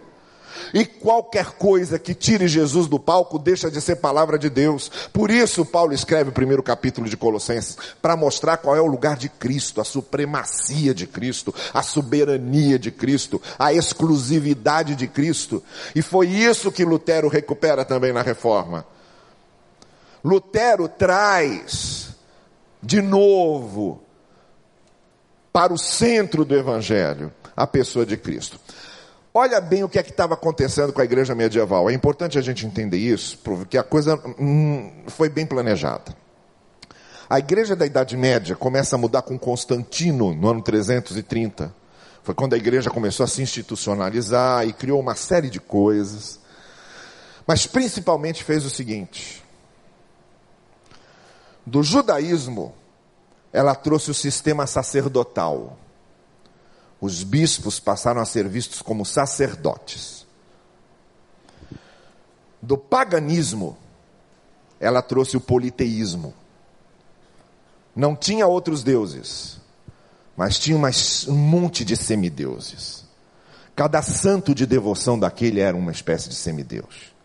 E 0.74 0.86
qualquer 0.86 1.52
coisa 1.54 1.98
que 2.00 2.14
tire 2.14 2.48
Jesus 2.48 2.88
do 2.88 3.00
palco 3.00 3.40
deixa 3.40 3.70
de 3.70 3.80
ser 3.82 3.98
palavra 3.98 4.38
de 4.38 4.50
Deus. 4.50 4.90
Por 5.12 5.32
isso, 5.32 5.66
Paulo 5.66 5.94
escreve 5.94 6.30
o 6.30 6.34
primeiro 6.34 6.64
capítulo 6.64 7.08
de 7.10 7.18
Colossenses, 7.18 7.78
para 8.02 8.16
mostrar 8.16 8.58
qual 8.58 8.76
é 8.76 8.82
o 8.82 8.86
lugar 8.86 9.18
de 9.18 9.30
Cristo, 9.30 9.82
a 9.82 9.84
supremacia 9.84 10.94
de 10.94 11.08
Cristo, 11.08 11.54
a 11.74 11.82
soberania 11.82 12.78
de 12.78 12.92
Cristo, 12.92 13.42
a 13.58 13.74
exclusividade 13.74 14.96
de 14.96 15.08
Cristo. 15.08 15.64
E 15.96 16.02
foi 16.02 16.28
isso 16.28 16.72
que 16.72 16.86
Lutero 16.86 17.28
recupera 17.28 17.86
também 17.86 18.12
na 18.14 18.22
reforma. 18.22 18.86
Lutero 20.24 20.88
traz 20.88 22.10
de 22.82 23.02
novo 23.02 24.02
para 25.52 25.74
o 25.74 25.78
centro 25.78 26.46
do 26.46 26.56
Evangelho, 26.56 27.34
a 27.56 27.66
pessoa 27.66 28.06
de 28.06 28.16
Cristo. 28.16 28.60
Olha 29.34 29.62
bem 29.62 29.84
o 29.84 29.90
que 29.90 30.00
é 30.00 30.04
que 30.04 30.10
estava 30.10 30.34
acontecendo 30.34 30.92
com 30.92 31.02
a 31.02 31.06
igreja 31.06 31.36
medieval. 31.36 31.90
É 31.90 31.94
importante 31.94 32.38
a 32.40 32.42
gente 32.42 32.66
entender 32.66 32.98
isso, 32.98 33.38
porque 33.40 33.78
a 33.78 33.84
coisa 33.84 34.20
hum, 34.40 34.92
foi 35.08 35.30
bem 35.30 35.46
planejada. 35.46 36.16
A 37.30 37.40
igreja 37.40 37.76
da 37.76 37.86
Idade 37.86 38.16
Média 38.16 38.56
começa 38.56 38.96
a 38.96 39.00
mudar 39.00 39.22
com 39.22 39.38
Constantino 39.38 40.34
no 40.34 40.50
ano 40.50 40.62
330. 40.62 41.74
Foi 42.24 42.34
quando 42.34 42.54
a 42.54 42.58
igreja 42.58 42.90
começou 42.90 43.24
a 43.24 43.28
se 43.28 43.42
institucionalizar 43.42 44.68
e 44.68 44.74
criou 44.74 45.00
uma 45.00 45.16
série 45.16 45.50
de 45.50 45.60
coisas. 45.60 46.40
Mas 47.46 47.68
principalmente 47.68 48.44
fez 48.44 48.66
o 48.66 48.70
seguinte: 48.70 49.44
do 51.66 51.84
judaísmo 51.84 52.74
ela 53.52 53.76
trouxe 53.76 54.12
o 54.12 54.14
sistema 54.14 54.68
sacerdotal. 54.68 55.78
Os 57.00 57.24
bispos 57.24 57.80
passaram 57.80 58.22
a 58.22 58.26
ser 58.26 58.48
vistos 58.48 58.82
como 58.82 59.06
sacerdotes. 59.06 60.26
Do 62.62 62.78
paganismo, 62.78 63.78
ela 64.80 65.02
trouxe 65.02 65.38
o 65.38 65.42
politeísmo. 65.42 66.34
Não 67.96 68.16
tinha 68.16 68.48
outros 68.48 68.84
deuses, 68.84 69.60
mas 70.36 70.60
tinha 70.60 70.78
um 70.78 71.36
monte 71.36 71.86
de 71.86 71.96
semideuses. 71.96 73.06
Cada 73.76 74.02
santo 74.02 74.56
de 74.56 74.66
devoção 74.66 75.20
daquele 75.20 75.60
era 75.60 75.78
uma 75.78 75.92
espécie 75.92 76.30
de 76.30 76.36
semideus. 76.36 77.16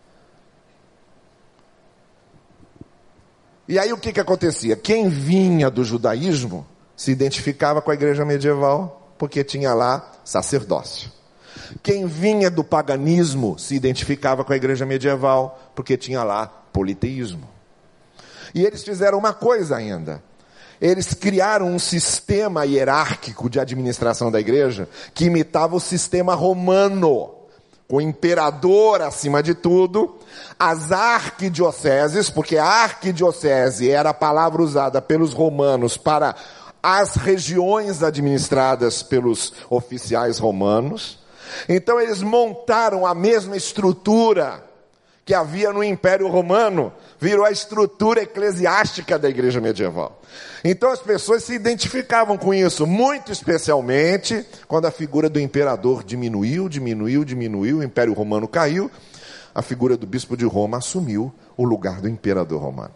E 3.67 3.79
aí 3.79 3.91
o 3.93 3.97
que, 3.97 4.13
que 4.13 4.19
acontecia? 4.19 4.75
Quem 4.75 5.09
vinha 5.09 5.69
do 5.69 5.83
judaísmo 5.83 6.65
se 6.95 7.11
identificava 7.11 7.81
com 7.81 7.89
a 7.89 7.93
igreja 7.93 8.23
medieval, 8.23 9.02
porque 9.17 9.43
tinha 9.43 9.73
lá 9.73 10.11
sacerdócio. 10.23 11.11
Quem 11.81 12.05
vinha 12.05 12.49
do 12.49 12.63
paganismo 12.63 13.57
se 13.57 13.75
identificava 13.75 14.43
com 14.43 14.53
a 14.53 14.55
igreja 14.55 14.85
medieval, 14.85 15.59
porque 15.75 15.97
tinha 15.97 16.23
lá 16.23 16.47
politeísmo. 16.47 17.47
E 18.53 18.65
eles 18.65 18.83
fizeram 18.83 19.17
uma 19.17 19.33
coisa 19.33 19.75
ainda. 19.75 20.21
Eles 20.81 21.13
criaram 21.13 21.67
um 21.67 21.79
sistema 21.79 22.65
hierárquico 22.65 23.49
de 23.49 23.59
administração 23.59 24.31
da 24.31 24.39
igreja 24.39 24.89
que 25.13 25.25
imitava 25.25 25.75
o 25.75 25.79
sistema 25.79 26.35
romano 26.35 27.43
o 27.93 28.01
imperador 28.01 29.03
acima 29.03 29.43
de 29.43 29.53
tudo, 29.53 30.17
as 30.57 30.91
arquidioceses, 30.91 32.27
porque 32.27 32.57
arquidiocese 32.57 33.89
era 33.89 34.09
a 34.09 34.13
palavra 34.13 34.63
usada 34.63 34.99
pelos 34.99 35.31
romanos 35.31 35.95
para 35.95 36.35
as 36.83 37.15
regiões 37.15 38.03
administradas 38.03 39.01
pelos 39.01 39.53
oficiais 39.69 40.37
romanos. 40.37 41.17
Então 41.69 41.97
eles 41.97 42.21
montaram 42.21 43.05
a 43.05 43.15
mesma 43.15 43.55
estrutura 43.55 44.61
que 45.25 45.33
havia 45.33 45.71
no 45.71 45.81
Império 45.81 46.27
Romano, 46.27 46.91
virou 47.17 47.45
a 47.45 47.51
estrutura 47.51 48.23
eclesiástica 48.23 49.17
da 49.17 49.29
igreja 49.29 49.61
medieval. 49.61 50.21
Então 50.61 50.91
as 50.91 50.99
pessoas 50.99 51.45
se 51.45 51.53
identificavam 51.53 52.37
com 52.37 52.53
isso, 52.53 52.85
muito 52.85 53.31
especialmente 53.31 54.45
quando 54.67 54.85
a 54.85 54.91
figura 54.91 55.29
do 55.29 55.39
imperador 55.39 56.03
diminuiu, 56.03 56.67
diminuiu, 56.67 57.23
diminuiu, 57.23 57.77
o 57.77 57.83
Império 57.83 58.11
Romano 58.11 58.49
caiu, 58.49 58.91
a 59.55 59.61
figura 59.61 59.95
do 59.95 60.05
bispo 60.05 60.35
de 60.35 60.43
Roma 60.43 60.79
assumiu 60.79 61.33
o 61.55 61.63
lugar 61.63 62.01
do 62.01 62.09
imperador 62.09 62.61
romano. 62.61 62.95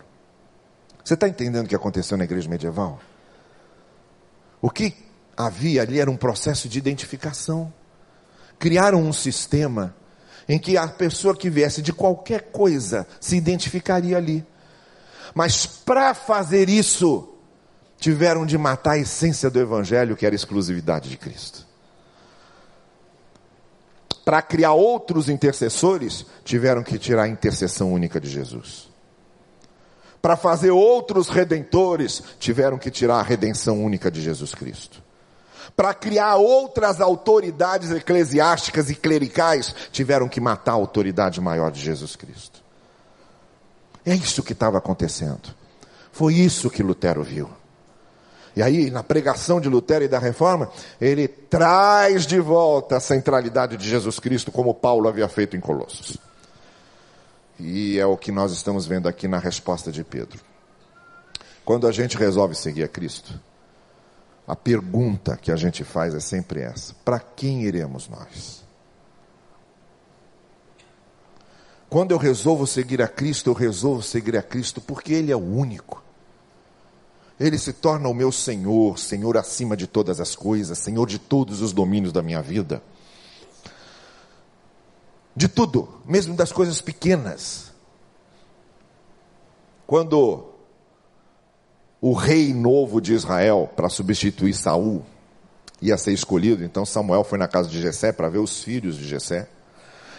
Você 1.04 1.14
está 1.14 1.30
entendendo 1.30 1.66
o 1.66 1.70
que 1.70 1.76
aconteceu 1.76 2.18
na 2.18 2.26
igreja 2.26 2.50
medieval? 2.50 3.00
O 4.62 4.70
que 4.70 4.94
havia 5.36 5.84
ali 5.84 6.00
era 6.00 6.10
um 6.10 6.18
processo 6.18 6.68
de 6.68 6.78
identificação. 6.80 7.72
Criaram 8.58 9.02
um 9.02 9.14
sistema 9.14 9.96
em 10.50 10.58
que 10.58 10.78
a 10.78 10.88
pessoa 10.88 11.36
que 11.36 11.50
viesse 11.50 11.82
de 11.82 11.94
qualquer 11.94 12.52
coisa 12.52 13.06
se 13.20 13.36
identificaria 13.36 14.18
ali. 14.18 14.46
Mas 15.36 15.66
para 15.66 16.14
fazer 16.14 16.70
isso, 16.70 17.30
tiveram 18.00 18.46
de 18.46 18.58
matar 18.58 18.92
a 18.92 18.98
essência 18.98 19.50
do 19.50 19.60
Evangelho, 19.60 20.16
que 20.16 20.26
era 20.26 20.34
a 20.34 20.38
exclusividade 20.38 21.10
de 21.10 21.18
Cristo. 21.18 21.68
Para 24.24 24.42
criar 24.42 24.74
outros 24.74 25.30
intercessores, 25.30 26.26
tiveram 26.44 26.84
que 26.84 26.98
tirar 26.98 27.24
a 27.24 27.28
intercessão 27.28 27.94
única 27.94 28.20
de 28.20 28.30
Jesus. 28.30 28.90
Para 30.22 30.36
fazer 30.36 30.72
outros 30.72 31.30
redentores, 31.30 32.24
tiveram 32.40 32.78
que 32.78 32.92
tirar 32.92 33.20
a 33.20 33.24
redenção 33.24 33.84
única 33.84 34.10
de 34.10 34.22
Jesus 34.22 34.54
Cristo 34.54 35.08
para 35.78 35.94
criar 35.94 36.38
outras 36.38 37.00
autoridades 37.00 37.92
eclesiásticas 37.92 38.90
e 38.90 38.96
clericais, 38.96 39.76
tiveram 39.92 40.28
que 40.28 40.42
matar 40.42 40.72
a 40.72 40.76
autoridade 40.76 41.40
maior 41.40 41.72
de 41.72 41.80
Jesus 41.80 42.16
Cristo. 42.16 42.64
É 44.04 44.16
isso 44.16 44.42
que 44.42 44.54
estava 44.54 44.80
acontecendo. 44.80 45.54
Foi 46.12 46.34
isso 46.34 46.72
que 46.72 46.82
Lutero 46.82 47.24
viu. 47.24 47.48
E 48.56 48.64
aí, 48.64 48.90
na 48.90 49.04
pregação 49.04 49.62
de 49.62 49.70
Lutero 49.70 50.04
e 50.04 50.08
da 50.08 50.18
reforma, 50.18 50.72
ele 51.00 51.28
traz 51.28 52.26
de 52.26 52.40
volta 52.40 52.98
a 52.98 53.00
centralidade 53.00 53.78
de 53.78 53.88
Jesus 53.88 54.20
Cristo, 54.20 54.52
como 54.52 54.74
Paulo 54.74 55.08
havia 55.08 55.28
feito 55.30 55.56
em 55.56 55.60
Colossos. 55.60 56.18
E 57.60 58.00
é 58.00 58.06
o 58.06 58.18
que 58.18 58.32
nós 58.32 58.52
estamos 58.52 58.86
vendo 58.86 59.08
aqui 59.08 59.28
na 59.28 59.40
resposta 59.40 59.92
de 59.92 60.04
Pedro. 60.04 60.40
Quando 61.66 61.88
a 61.88 61.92
gente 61.92 62.18
resolve 62.18 62.56
seguir 62.56 62.84
a 62.84 62.88
Cristo, 62.88 63.40
a 64.48 64.56
pergunta 64.56 65.36
que 65.36 65.52
a 65.52 65.56
gente 65.56 65.84
faz 65.84 66.16
é 66.16 66.20
sempre 66.20 66.62
essa: 66.62 66.94
para 67.04 67.20
quem 67.20 67.64
iremos 67.64 68.08
nós? 68.08 68.64
Quando 71.90 72.12
eu 72.12 72.18
resolvo 72.18 72.68
seguir 72.68 73.02
a 73.02 73.08
Cristo, 73.08 73.50
eu 73.50 73.54
resolvo 73.54 74.02
seguir 74.04 74.38
a 74.38 74.44
Cristo 74.44 74.82
porque 74.82 75.14
Ele 75.14 75.32
é 75.32 75.36
o 75.36 75.40
único. 75.40 76.04
Ele 77.40 77.58
se 77.58 77.72
torna 77.72 78.10
o 78.10 78.14
meu 78.14 78.32
Senhor, 78.32 78.98
Senhor 78.98 79.38
acima 79.38 79.78
de 79.78 79.88
todas 79.88 80.20
as 80.20 80.36
coisas, 80.36 80.78
Senhor 80.78 81.08
de 81.08 81.20
todos 81.20 81.62
os 81.62 81.72
domínios 81.72 82.12
da 82.12 82.22
minha 82.22 82.42
vida. 82.42 82.82
De 85.38 85.48
tudo, 85.48 85.88
mesmo 86.04 86.34
das 86.36 86.52
coisas 86.52 86.82
pequenas. 86.82 87.72
Quando 89.86 90.46
o 92.02 92.14
rei 92.14 92.56
novo 92.56 93.00
de 93.00 93.14
Israel, 93.14 93.70
para 93.76 93.88
substituir 93.88 94.56
Saul, 94.56 95.06
ia 95.80 95.96
ser 95.96 96.12
escolhido, 96.12 96.64
então 96.64 96.84
Samuel 96.88 97.24
foi 97.24 97.38
na 97.38 97.48
casa 97.48 97.70
de 97.70 97.80
Jessé 97.80 98.12
para 98.12 98.30
ver 98.30 98.40
os 98.40 98.64
filhos 98.64 98.98
de 98.98 99.08
Jessé. 99.08 99.48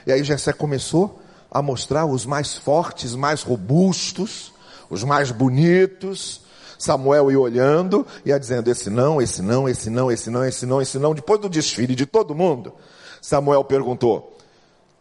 E 0.07 0.13
aí 0.13 0.23
Jessé 0.23 0.53
começou 0.53 1.21
a 1.51 1.61
mostrar 1.61 2.07
os 2.07 2.25
mais 2.25 2.57
fortes, 2.57 3.17
mais 3.17 3.43
robustos, 3.43 4.53
os 4.89 5.03
mais 5.03 5.33
bonitos, 5.33 6.43
Samuel 6.79 7.29
ia 7.33 7.41
olhando, 7.41 8.07
ia 8.25 8.39
dizendo: 8.39 8.71
esse 8.71 8.89
não, 8.89 9.21
esse 9.21 9.43
não, 9.43 9.69
esse 9.69 9.91
não, 9.91 10.13
esse 10.13 10.31
não, 10.31 10.45
esse 10.45 10.65
não, 10.65 10.81
esse 10.81 10.97
não. 10.97 11.13
Depois 11.13 11.41
do 11.41 11.49
desfile 11.49 11.97
de 11.97 12.07
todo 12.07 12.37
mundo, 12.37 12.73
Samuel 13.21 13.65
perguntou: 13.65 14.38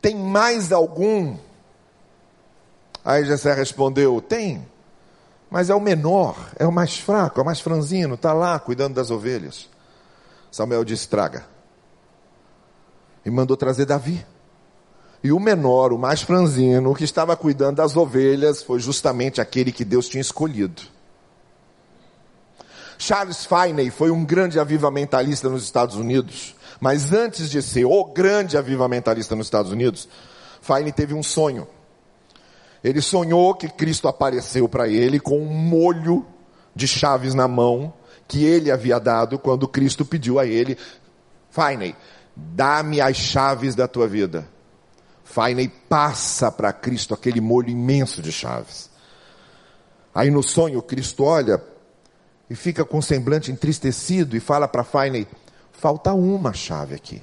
tem 0.01 0.15
mais 0.15 0.71
algum? 0.71 1.37
Aí 3.03 3.25
Jessé 3.25 3.53
respondeu: 3.53 4.21
tem, 4.21 4.65
mas 5.49 5.69
é 5.69 5.75
o 5.75 5.79
menor, 5.79 6.35
é 6.57 6.65
o 6.65 6.71
mais 6.71 6.97
fraco, 6.97 7.39
é 7.39 7.43
o 7.43 7.45
mais 7.45 7.59
franzino, 7.59 8.15
está 8.15 8.33
lá 8.33 8.59
cuidando 8.59 8.95
das 8.95 9.09
ovelhas. 9.09 9.69
Samuel 10.51 10.83
disse: 10.83 11.07
traga. 11.07 11.45
E 13.25 13.29
mandou 13.29 13.57
trazer 13.57 13.85
Davi. 13.85 14.25
E 15.23 15.31
o 15.31 15.39
menor, 15.39 15.91
o 15.91 15.97
mais 15.97 16.21
franzino, 16.21 16.93
que 16.93 17.03
estava 17.03 17.35
cuidando 17.35 17.77
das 17.77 17.97
ovelhas, 17.97 18.61
foi 18.61 18.79
justamente 18.79 19.41
aquele 19.41 19.71
que 19.71 19.83
Deus 19.83 20.07
tinha 20.07 20.21
escolhido. 20.21 20.81
Charles 22.97 23.45
Finney 23.45 23.89
foi 23.89 24.11
um 24.11 24.23
grande 24.23 24.59
avivamentalista 24.59 25.49
nos 25.49 25.63
Estados 25.63 25.95
Unidos, 25.95 26.55
mas 26.79 27.11
antes 27.11 27.49
de 27.49 27.61
ser 27.61 27.85
o 27.85 28.05
grande 28.05 28.57
avivamentalista 28.57 29.35
nos 29.35 29.47
Estados 29.47 29.71
Unidos, 29.71 30.07
Finney 30.61 30.91
teve 30.91 31.13
um 31.13 31.23
sonho. 31.23 31.67
Ele 32.83 33.01
sonhou 33.01 33.55
que 33.55 33.67
Cristo 33.67 34.07
apareceu 34.07 34.69
para 34.69 34.87
ele 34.87 35.19
com 35.19 35.39
um 35.39 35.45
molho 35.45 36.25
de 36.75 36.87
chaves 36.87 37.33
na 37.33 37.47
mão 37.47 37.93
que 38.27 38.43
ele 38.43 38.69
havia 38.71 38.99
dado 38.99 39.39
quando 39.39 39.67
Cristo 39.67 40.05
pediu 40.05 40.39
a 40.39 40.45
ele: 40.45 40.77
Finney, 41.49 41.95
dá-me 42.35 43.01
as 43.01 43.17
chaves 43.17 43.73
da 43.73 43.87
tua 43.87 44.07
vida. 44.07 44.47
Finney 45.23 45.67
passa 45.67 46.51
para 46.51 46.71
Cristo 46.71 47.13
aquele 47.13 47.41
molho 47.41 47.69
imenso 47.69 48.21
de 48.21 48.31
chaves. 48.31 48.89
Aí 50.13 50.31
no 50.31 50.41
sonho, 50.41 50.81
Cristo 50.81 51.23
olha 51.23 51.61
e 52.49 52.55
fica 52.55 52.85
com 52.85 52.97
o 52.97 53.03
semblante 53.03 53.51
entristecido 53.51 54.35
e 54.35 54.39
fala 54.39 54.67
para 54.67 54.83
Fainey: 54.83 55.27
falta 55.77 56.13
uma 56.13 56.53
chave 56.53 56.95
aqui, 56.95 57.21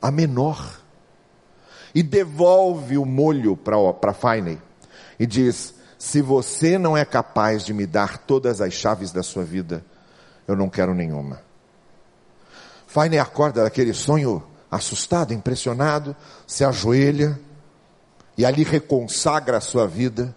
a 0.00 0.10
menor. 0.10 0.80
E 1.92 2.04
devolve 2.04 2.96
o 2.96 3.04
molho 3.04 3.56
para 3.56 4.12
Fainey 4.12 4.60
e 5.18 5.26
diz: 5.26 5.74
se 5.98 6.22
você 6.22 6.78
não 6.78 6.96
é 6.96 7.04
capaz 7.04 7.64
de 7.64 7.74
me 7.74 7.84
dar 7.84 8.18
todas 8.18 8.60
as 8.60 8.72
chaves 8.72 9.10
da 9.10 9.24
sua 9.24 9.42
vida, 9.42 9.84
eu 10.46 10.54
não 10.54 10.68
quero 10.68 10.94
nenhuma. 10.94 11.42
Fainey 12.86 13.18
acorda 13.18 13.64
daquele 13.64 13.92
sonho 13.92 14.40
assustado, 14.70 15.34
impressionado, 15.34 16.14
se 16.46 16.64
ajoelha 16.64 17.38
e 18.38 18.46
ali 18.46 18.62
reconsagra 18.62 19.56
a 19.56 19.60
sua 19.60 19.86
vida 19.86 20.32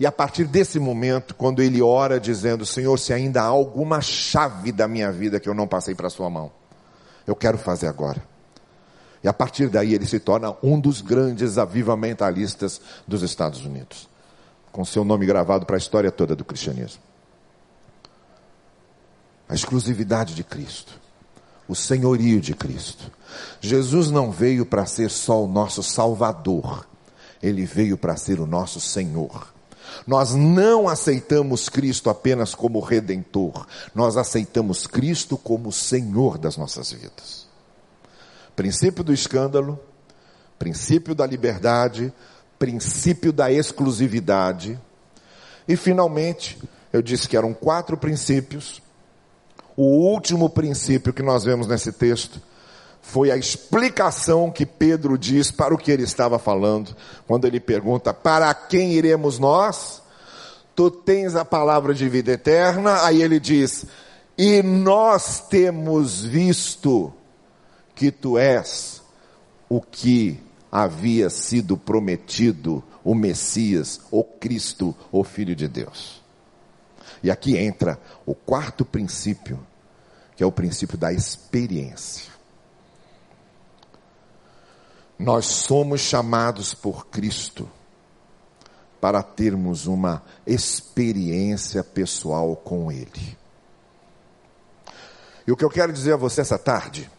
e 0.00 0.06
a 0.06 0.12
partir 0.12 0.44
desse 0.44 0.78
momento, 0.78 1.34
quando 1.34 1.60
ele 1.60 1.82
ora 1.82 2.18
dizendo: 2.18 2.64
Senhor, 2.64 2.98
se 2.98 3.12
ainda 3.12 3.42
há 3.42 3.46
alguma 3.46 4.00
chave 4.00 4.72
da 4.72 4.88
minha 4.88 5.12
vida 5.12 5.38
que 5.38 5.46
eu 5.46 5.52
não 5.52 5.68
passei 5.68 5.94
para 5.94 6.06
a 6.06 6.10
sua 6.10 6.30
mão, 6.30 6.50
eu 7.26 7.34
quero 7.34 7.58
fazer 7.58 7.86
agora. 7.86 8.22
E 9.22 9.28
a 9.28 9.32
partir 9.32 9.68
daí 9.68 9.94
ele 9.94 10.06
se 10.06 10.18
torna 10.18 10.56
um 10.62 10.80
dos 10.80 11.00
grandes 11.00 11.58
avivamentalistas 11.58 12.80
dos 13.06 13.22
Estados 13.22 13.64
Unidos, 13.64 14.08
com 14.72 14.84
seu 14.84 15.04
nome 15.04 15.26
gravado 15.26 15.66
para 15.66 15.76
a 15.76 15.78
história 15.78 16.10
toda 16.10 16.34
do 16.34 16.44
cristianismo. 16.44 17.02
A 19.48 19.54
exclusividade 19.54 20.34
de 20.34 20.44
Cristo, 20.44 20.98
o 21.68 21.74
senhorio 21.74 22.40
de 22.40 22.54
Cristo. 22.54 23.10
Jesus 23.60 24.10
não 24.10 24.30
veio 24.30 24.64
para 24.64 24.86
ser 24.86 25.10
só 25.10 25.44
o 25.44 25.48
nosso 25.48 25.82
Salvador, 25.82 26.86
ele 27.42 27.66
veio 27.66 27.98
para 27.98 28.16
ser 28.16 28.40
o 28.40 28.46
nosso 28.46 28.80
Senhor. 28.80 29.52
Nós 30.06 30.34
não 30.34 30.88
aceitamos 30.88 31.68
Cristo 31.68 32.10
apenas 32.10 32.54
como 32.54 32.80
redentor, 32.80 33.66
nós 33.94 34.16
aceitamos 34.16 34.86
Cristo 34.86 35.36
como 35.36 35.72
Senhor 35.72 36.38
das 36.38 36.56
nossas 36.56 36.92
vidas. 36.92 37.46
Princípio 38.54 39.02
do 39.02 39.12
escândalo, 39.12 39.78
princípio 40.58 41.14
da 41.14 41.26
liberdade, 41.26 42.12
princípio 42.58 43.32
da 43.32 43.50
exclusividade. 43.50 44.78
E 45.66 45.76
finalmente, 45.76 46.58
eu 46.92 47.00
disse 47.00 47.28
que 47.28 47.36
eram 47.36 47.54
quatro 47.54 47.96
princípios. 47.96 48.82
O 49.76 49.84
último 49.84 50.50
princípio 50.50 51.12
que 51.12 51.22
nós 51.22 51.44
vemos 51.44 51.66
nesse 51.66 51.92
texto 51.92 52.40
foi 53.02 53.30
a 53.30 53.36
explicação 53.36 54.50
que 54.50 54.64
Pedro 54.64 55.18
diz 55.18 55.50
para 55.50 55.74
o 55.74 55.78
que 55.78 55.90
ele 55.90 56.04
estava 56.04 56.38
falando, 56.38 56.94
quando 57.26 57.46
ele 57.46 57.58
pergunta: 57.58 58.12
Para 58.14 58.52
quem 58.54 58.92
iremos 58.92 59.38
nós? 59.38 60.02
Tu 60.74 60.90
tens 60.90 61.34
a 61.34 61.44
palavra 61.44 61.92
de 61.92 62.08
vida 62.08 62.32
eterna. 62.32 63.04
Aí 63.04 63.22
ele 63.22 63.40
diz: 63.40 63.84
E 64.38 64.62
nós 64.62 65.40
temos 65.48 66.22
visto 66.22 67.12
que 67.94 68.10
tu 68.10 68.38
és 68.38 69.02
o 69.68 69.80
que 69.80 70.40
havia 70.70 71.28
sido 71.28 71.76
prometido, 71.76 72.82
o 73.04 73.14
Messias, 73.14 74.00
o 74.10 74.22
Cristo, 74.22 74.94
o 75.10 75.24
Filho 75.24 75.56
de 75.56 75.66
Deus. 75.66 76.22
E 77.22 77.30
aqui 77.30 77.56
entra 77.56 77.98
o 78.24 78.34
quarto 78.34 78.84
princípio, 78.84 79.58
que 80.36 80.42
é 80.42 80.46
o 80.46 80.52
princípio 80.52 80.96
da 80.96 81.12
experiência. 81.12 82.29
Nós 85.20 85.44
somos 85.44 86.00
chamados 86.00 86.72
por 86.72 87.08
Cristo 87.08 87.68
para 88.98 89.22
termos 89.22 89.86
uma 89.86 90.22
experiência 90.46 91.84
pessoal 91.84 92.56
com 92.56 92.90
Ele. 92.90 93.36
E 95.46 95.52
o 95.52 95.56
que 95.58 95.62
eu 95.62 95.68
quero 95.68 95.92
dizer 95.92 96.14
a 96.14 96.16
você 96.16 96.40
essa 96.40 96.58
tarde 96.58 97.10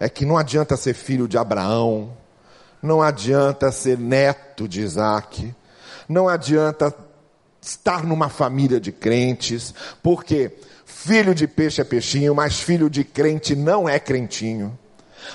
é 0.00 0.08
que 0.08 0.26
não 0.26 0.36
adianta 0.36 0.76
ser 0.76 0.92
filho 0.92 1.28
de 1.28 1.38
Abraão, 1.38 2.16
não 2.82 3.00
adianta 3.00 3.70
ser 3.70 3.96
neto 3.96 4.66
de 4.66 4.80
Isaac, 4.80 5.54
não 6.08 6.28
adianta 6.28 6.92
estar 7.60 8.02
numa 8.02 8.28
família 8.28 8.80
de 8.80 8.90
crentes, 8.90 9.72
porque 10.02 10.58
filho 10.84 11.32
de 11.32 11.46
peixe 11.46 11.80
é 11.80 11.84
peixinho, 11.84 12.34
mas 12.34 12.58
filho 12.58 12.90
de 12.90 13.04
crente 13.04 13.54
não 13.54 13.88
é 13.88 14.00
crentinho. 14.00 14.76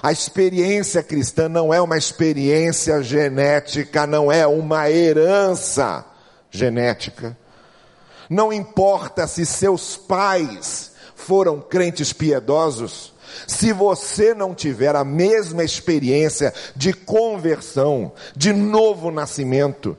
A 0.02 0.12
experiência 0.12 1.04
cristã 1.04 1.50
não 1.50 1.74
é 1.74 1.82
uma 1.82 1.98
experiência 1.98 3.02
genética, 3.02 4.06
não 4.06 4.32
é 4.32 4.46
uma 4.46 4.90
herança 4.90 6.06
genética. 6.52 7.38
Não 8.30 8.54
importa 8.54 9.28
se 9.28 9.46
seus 9.46 9.98
pais 9.98 10.92
foram 11.16 11.60
crentes 11.60 12.14
piedosos, 12.14 13.14
se 13.48 13.72
você 13.72 14.34
não 14.34 14.56
tiver 14.56 14.96
a 14.96 15.04
mesma 15.04 15.64
experiência 15.64 16.54
de 16.76 16.94
conversão, 16.94 18.12
de 18.36 18.54
novo 18.54 19.12
nascimento, 19.12 19.98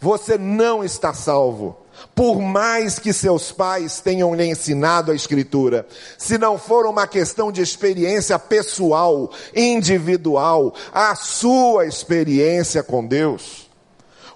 você 0.00 0.38
não 0.38 0.84
está 0.84 1.12
salvo 1.12 1.85
por 2.14 2.40
mais 2.40 2.98
que 2.98 3.12
seus 3.12 3.52
pais 3.52 4.00
tenham 4.00 4.34
lhe 4.34 4.44
ensinado 4.44 5.12
a 5.12 5.14
Escritura, 5.14 5.86
se 6.16 6.38
não 6.38 6.58
for 6.58 6.86
uma 6.86 7.06
questão 7.06 7.52
de 7.52 7.60
experiência 7.60 8.38
pessoal, 8.38 9.30
individual, 9.54 10.74
a 10.92 11.14
sua 11.14 11.86
experiência 11.86 12.82
com 12.82 13.06
Deus. 13.06 13.66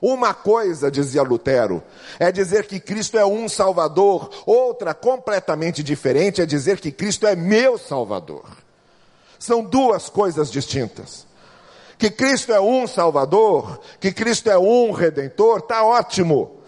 Uma 0.00 0.32
coisa, 0.32 0.90
dizia 0.90 1.22
Lutero, 1.22 1.82
é 2.18 2.32
dizer 2.32 2.66
que 2.66 2.80
Cristo 2.80 3.18
é 3.18 3.24
um 3.24 3.48
Salvador, 3.48 4.30
outra 4.46 4.94
completamente 4.94 5.82
diferente 5.82 6.40
é 6.40 6.46
dizer 6.46 6.80
que 6.80 6.90
Cristo 6.90 7.26
é 7.26 7.36
meu 7.36 7.76
Salvador. 7.76 8.44
São 9.38 9.62
duas 9.62 10.08
coisas 10.08 10.50
distintas. 10.50 11.26
Que 11.98 12.10
Cristo 12.10 12.50
é 12.50 12.60
um 12.60 12.86
Salvador, 12.86 13.78
que 13.98 14.10
Cristo 14.10 14.50
é 14.50 14.58
um 14.58 14.90
Redentor, 14.90 15.58
está 15.58 15.84
ótimo. 15.84 16.59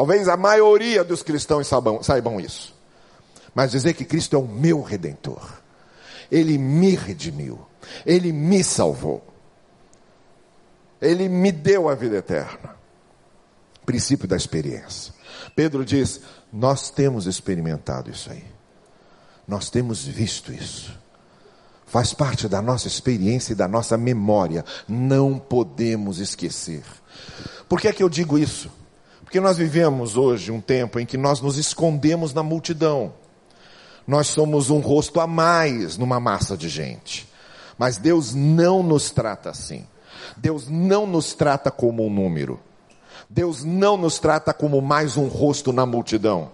Talvez 0.00 0.28
a 0.28 0.36
maioria 0.38 1.04
dos 1.04 1.22
cristãos 1.22 1.66
saibam, 1.66 2.02
saibam 2.02 2.40
isso. 2.40 2.74
Mas 3.54 3.70
dizer 3.70 3.92
que 3.92 4.02
Cristo 4.02 4.34
é 4.34 4.38
o 4.38 4.48
meu 4.48 4.80
redentor. 4.80 5.60
Ele 6.32 6.56
me 6.56 6.94
redimiu. 6.94 7.60
Ele 8.06 8.32
me 8.32 8.64
salvou. 8.64 9.22
Ele 11.02 11.28
me 11.28 11.52
deu 11.52 11.86
a 11.86 11.94
vida 11.94 12.16
eterna. 12.16 12.74
Princípio 13.84 14.26
da 14.26 14.38
experiência. 14.38 15.12
Pedro 15.54 15.84
diz: 15.84 16.22
Nós 16.50 16.88
temos 16.88 17.26
experimentado 17.26 18.10
isso 18.10 18.32
aí, 18.32 18.46
nós 19.46 19.68
temos 19.68 20.02
visto 20.02 20.50
isso, 20.50 20.98
faz 21.84 22.14
parte 22.14 22.48
da 22.48 22.62
nossa 22.62 22.88
experiência 22.88 23.52
e 23.52 23.56
da 23.56 23.68
nossa 23.68 23.98
memória, 23.98 24.64
não 24.88 25.38
podemos 25.38 26.20
esquecer. 26.20 26.84
Por 27.68 27.78
que 27.78 27.86
é 27.86 27.92
que 27.92 28.02
eu 28.02 28.08
digo 28.08 28.38
isso? 28.38 28.79
Porque 29.30 29.38
nós 29.38 29.56
vivemos 29.56 30.16
hoje 30.16 30.50
um 30.50 30.60
tempo 30.60 30.98
em 30.98 31.06
que 31.06 31.16
nós 31.16 31.40
nos 31.40 31.56
escondemos 31.56 32.34
na 32.34 32.42
multidão. 32.42 33.12
Nós 34.04 34.26
somos 34.26 34.70
um 34.70 34.80
rosto 34.80 35.20
a 35.20 35.26
mais 35.28 35.96
numa 35.96 36.18
massa 36.18 36.56
de 36.56 36.68
gente. 36.68 37.28
Mas 37.78 37.96
Deus 37.96 38.34
não 38.34 38.82
nos 38.82 39.12
trata 39.12 39.48
assim. 39.48 39.86
Deus 40.36 40.68
não 40.68 41.06
nos 41.06 41.32
trata 41.32 41.70
como 41.70 42.04
um 42.04 42.10
número. 42.10 42.58
Deus 43.28 43.62
não 43.62 43.96
nos 43.96 44.18
trata 44.18 44.52
como 44.52 44.82
mais 44.82 45.16
um 45.16 45.28
rosto 45.28 45.72
na 45.72 45.86
multidão. 45.86 46.50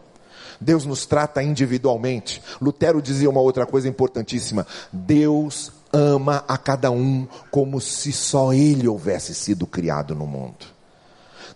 Deus 0.60 0.84
nos 0.84 1.06
trata 1.06 1.42
individualmente. 1.42 2.42
Lutero 2.60 3.00
dizia 3.00 3.30
uma 3.30 3.40
outra 3.40 3.64
coisa 3.64 3.88
importantíssima: 3.88 4.66
Deus 4.92 5.72
ama 5.90 6.44
a 6.46 6.58
cada 6.58 6.90
um 6.90 7.26
como 7.50 7.80
se 7.80 8.12
só 8.12 8.52
ele 8.52 8.86
houvesse 8.86 9.34
sido 9.34 9.66
criado 9.66 10.14
no 10.14 10.26
mundo. 10.26 10.66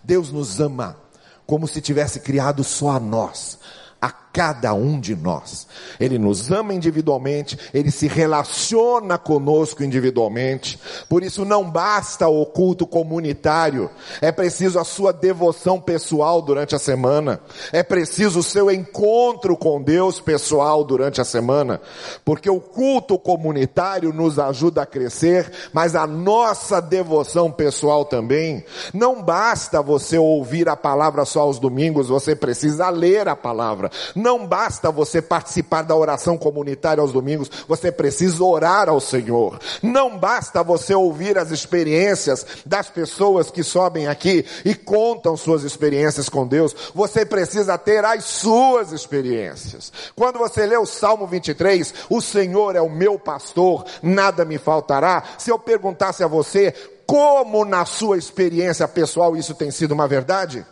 Deus 0.03 0.31
nos 0.31 0.59
ama 0.59 0.97
como 1.45 1.67
se 1.67 1.81
tivesse 1.81 2.19
criado 2.19 2.63
só 2.63 2.91
a 2.91 2.99
nós. 2.99 3.59
A 4.01 4.11
cada 4.33 4.73
um 4.73 4.99
de 4.99 5.15
nós. 5.15 5.67
Ele 5.99 6.17
nos 6.17 6.51
ama 6.51 6.73
individualmente, 6.73 7.57
ele 7.73 7.91
se 7.91 8.07
relaciona 8.07 9.17
conosco 9.17 9.83
individualmente. 9.83 10.79
Por 11.09 11.23
isso 11.23 11.43
não 11.45 11.69
basta 11.69 12.27
o 12.27 12.45
culto 12.45 12.87
comunitário, 12.87 13.89
é 14.21 14.31
preciso 14.31 14.79
a 14.79 14.83
sua 14.83 15.11
devoção 15.11 15.79
pessoal 15.79 16.41
durante 16.41 16.75
a 16.75 16.79
semana. 16.79 17.41
É 17.71 17.83
preciso 17.83 18.39
o 18.39 18.43
seu 18.43 18.71
encontro 18.71 19.55
com 19.57 19.81
Deus 19.81 20.19
pessoal 20.19 20.83
durante 20.83 21.19
a 21.19 21.25
semana, 21.25 21.81
porque 22.23 22.49
o 22.49 22.59
culto 22.59 23.17
comunitário 23.17 24.13
nos 24.13 24.39
ajuda 24.39 24.83
a 24.83 24.85
crescer, 24.85 25.51
mas 25.73 25.95
a 25.95 26.07
nossa 26.07 26.81
devoção 26.81 27.51
pessoal 27.51 28.05
também. 28.05 28.63
Não 28.93 29.21
basta 29.21 29.81
você 29.81 30.17
ouvir 30.17 30.69
a 30.69 30.75
palavra 30.75 31.25
só 31.25 31.41
aos 31.41 31.59
domingos, 31.59 32.07
você 32.07 32.35
precisa 32.35 32.89
ler 32.89 33.27
a 33.27 33.35
palavra. 33.35 33.91
Não 34.21 34.45
basta 34.45 34.91
você 34.91 35.19
participar 35.19 35.81
da 35.81 35.95
oração 35.95 36.37
comunitária 36.37 37.01
aos 37.01 37.11
domingos, 37.11 37.49
você 37.67 37.91
precisa 37.91 38.43
orar 38.43 38.87
ao 38.87 38.99
Senhor. 38.99 39.59
Não 39.81 40.15
basta 40.15 40.63
você 40.63 40.93
ouvir 40.93 41.39
as 41.39 41.49
experiências 41.49 42.45
das 42.63 42.87
pessoas 42.87 43.49
que 43.49 43.63
sobem 43.63 44.07
aqui 44.07 44.45
e 44.63 44.75
contam 44.75 45.35
suas 45.35 45.63
experiências 45.63 46.29
com 46.29 46.45
Deus, 46.47 46.75
você 46.93 47.25
precisa 47.25 47.77
ter 47.79 48.05
as 48.05 48.23
suas 48.25 48.91
experiências. 48.91 49.91
Quando 50.15 50.37
você 50.37 50.67
lê 50.67 50.77
o 50.77 50.85
Salmo 50.85 51.25
23, 51.25 51.93
o 52.07 52.21
Senhor 52.21 52.75
é 52.75 52.81
o 52.81 52.89
meu 52.89 53.17
pastor, 53.17 53.85
nada 54.03 54.45
me 54.45 54.59
faltará. 54.59 55.23
Se 55.39 55.49
eu 55.49 55.57
perguntasse 55.57 56.23
a 56.23 56.27
você, 56.27 56.73
como 57.07 57.65
na 57.65 57.85
sua 57.85 58.17
experiência 58.17 58.87
pessoal 58.87 59.35
isso 59.35 59.55
tem 59.55 59.71
sido 59.71 59.93
uma 59.93 60.07
verdade? 60.07 60.65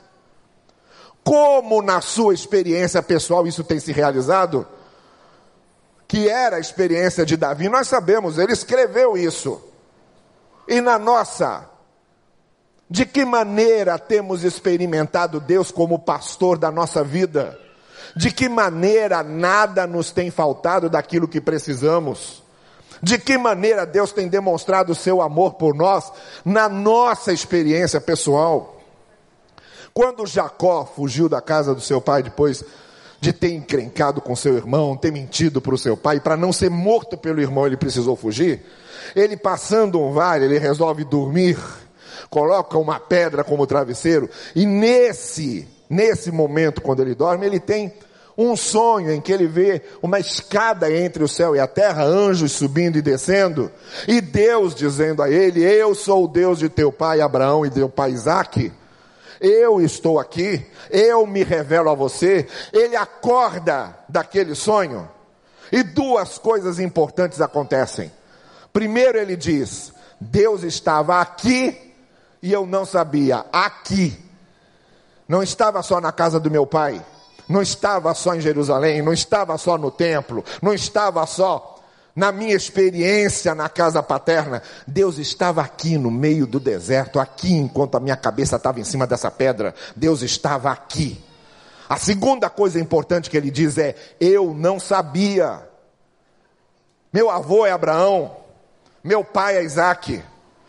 Como 1.29 1.83
na 1.83 2.01
sua 2.01 2.33
experiência 2.33 3.03
pessoal 3.03 3.45
isso 3.45 3.63
tem 3.63 3.79
se 3.79 3.91
realizado? 3.91 4.67
Que 6.07 6.27
era 6.27 6.55
a 6.55 6.59
experiência 6.59 7.23
de 7.23 7.37
Davi, 7.37 7.69
nós 7.69 7.87
sabemos, 7.87 8.39
ele 8.39 8.51
escreveu 8.51 9.15
isso. 9.15 9.61
E 10.67 10.81
na 10.81 10.97
nossa, 10.97 11.69
de 12.89 13.05
que 13.05 13.23
maneira 13.25 13.99
temos 13.99 14.43
experimentado 14.43 15.39
Deus 15.39 15.69
como 15.69 15.99
pastor 15.99 16.57
da 16.57 16.71
nossa 16.71 17.03
vida? 17.03 17.59
De 18.15 18.31
que 18.31 18.49
maneira 18.49 19.21
nada 19.21 19.85
nos 19.85 20.09
tem 20.09 20.31
faltado 20.31 20.89
daquilo 20.89 21.27
que 21.27 21.39
precisamos? 21.39 22.41
De 23.03 23.19
que 23.19 23.37
maneira 23.37 23.85
Deus 23.85 24.11
tem 24.11 24.27
demonstrado 24.27 24.93
o 24.93 24.95
seu 24.95 25.21
amor 25.21 25.53
por 25.53 25.75
nós 25.75 26.11
na 26.43 26.67
nossa 26.67 27.31
experiência 27.31 28.01
pessoal? 28.01 28.78
Quando 29.99 30.25
Jacó 30.25 30.85
fugiu 30.85 31.27
da 31.27 31.41
casa 31.41 31.75
do 31.75 31.81
seu 31.81 31.99
pai 31.99 32.23
depois 32.23 32.63
de 33.19 33.33
ter 33.33 33.51
encrencado 33.51 34.21
com 34.21 34.33
seu 34.33 34.55
irmão, 34.55 34.95
ter 34.95 35.11
mentido 35.11 35.59
para 35.59 35.75
o 35.75 35.77
seu 35.77 35.97
pai, 35.97 36.21
para 36.21 36.37
não 36.37 36.53
ser 36.53 36.69
morto 36.69 37.17
pelo 37.17 37.41
irmão, 37.41 37.67
ele 37.67 37.75
precisou 37.75 38.15
fugir. 38.15 38.61
Ele 39.13 39.35
passando 39.35 39.99
um 39.99 40.13
vale, 40.13 40.45
ele 40.45 40.57
resolve 40.57 41.03
dormir, 41.03 41.57
coloca 42.29 42.77
uma 42.77 42.97
pedra 42.97 43.43
como 43.43 43.67
travesseiro, 43.67 44.29
e 44.55 44.65
nesse, 44.65 45.67
nesse 45.89 46.31
momento, 46.31 46.81
quando 46.81 47.01
ele 47.01 47.13
dorme, 47.13 47.45
ele 47.45 47.59
tem 47.59 47.93
um 48.37 48.55
sonho 48.55 49.11
em 49.11 49.19
que 49.19 49.33
ele 49.33 49.47
vê 49.47 49.81
uma 50.01 50.17
escada 50.17 50.89
entre 50.89 51.21
o 51.21 51.27
céu 51.27 51.57
e 51.57 51.59
a 51.59 51.67
terra, 51.67 52.05
anjos 52.05 52.53
subindo 52.53 52.97
e 52.97 53.01
descendo, 53.01 53.69
e 54.07 54.21
Deus 54.21 54.73
dizendo 54.73 55.21
a 55.21 55.29
ele: 55.29 55.61
Eu 55.61 55.93
sou 55.93 56.23
o 56.23 56.27
Deus 56.29 56.57
de 56.57 56.69
teu 56.69 56.89
pai 56.89 57.19
Abraão 57.19 57.65
e 57.65 57.69
teu 57.69 57.89
pai 57.89 58.11
Isaque 58.11 58.71
eu 59.39 59.81
estou 59.81 60.19
aqui, 60.19 60.65
eu 60.89 61.25
me 61.25 61.43
revelo 61.43 61.89
a 61.89 61.95
você. 61.95 62.47
Ele 62.73 62.95
acorda 62.95 63.97
daquele 64.07 64.55
sonho 64.55 65.09
e 65.71 65.83
duas 65.83 66.37
coisas 66.37 66.79
importantes 66.79 67.41
acontecem. 67.41 68.11
Primeiro, 68.73 69.17
ele 69.17 69.35
diz: 69.35 69.93
Deus 70.19 70.63
estava 70.63 71.21
aqui 71.21 71.93
e 72.41 72.51
eu 72.51 72.65
não 72.65 72.85
sabia. 72.85 73.45
Aqui. 73.51 74.17
Não 75.27 75.43
estava 75.43 75.83
só 75.83 76.01
na 76.01 76.11
casa 76.11 76.39
do 76.39 76.49
meu 76.49 76.65
pai, 76.65 77.05
não 77.47 77.61
estava 77.61 78.13
só 78.15 78.33
em 78.33 78.41
Jerusalém, 78.41 79.01
não 79.01 79.13
estava 79.13 79.55
só 79.59 79.77
no 79.77 79.91
templo, 79.91 80.43
não 80.59 80.73
estava 80.73 81.23
só 81.27 81.78
na 82.19 82.33
minha 82.33 82.53
experiência 82.53 83.55
na 83.55 83.69
casa 83.69 84.03
paterna, 84.03 84.61
Deus 84.85 85.17
estava 85.17 85.61
aqui 85.61 85.97
no 85.97 86.11
meio 86.11 86.45
do 86.45 86.59
deserto, 86.59 87.17
aqui 87.17 87.53
enquanto 87.53 87.95
a 87.95 87.99
minha 88.01 88.17
cabeça 88.17 88.57
estava 88.57 88.77
em 88.77 88.83
cima 88.83 89.07
dessa 89.07 89.31
pedra, 89.31 89.73
Deus 89.95 90.21
estava 90.21 90.69
aqui. 90.69 91.17
A 91.87 91.95
segunda 91.95 92.49
coisa 92.49 92.77
importante 92.77 93.29
que 93.29 93.37
ele 93.37 93.49
diz 93.49 93.77
é: 93.77 93.95
Eu 94.19 94.53
não 94.53 94.81
sabia. 94.81 95.65
Meu 97.13 97.29
avô 97.29 97.65
é 97.65 97.71
Abraão, 97.71 98.35
meu 99.01 99.23
pai 99.23 99.55
é 99.55 99.63
Isaac, 99.63 100.21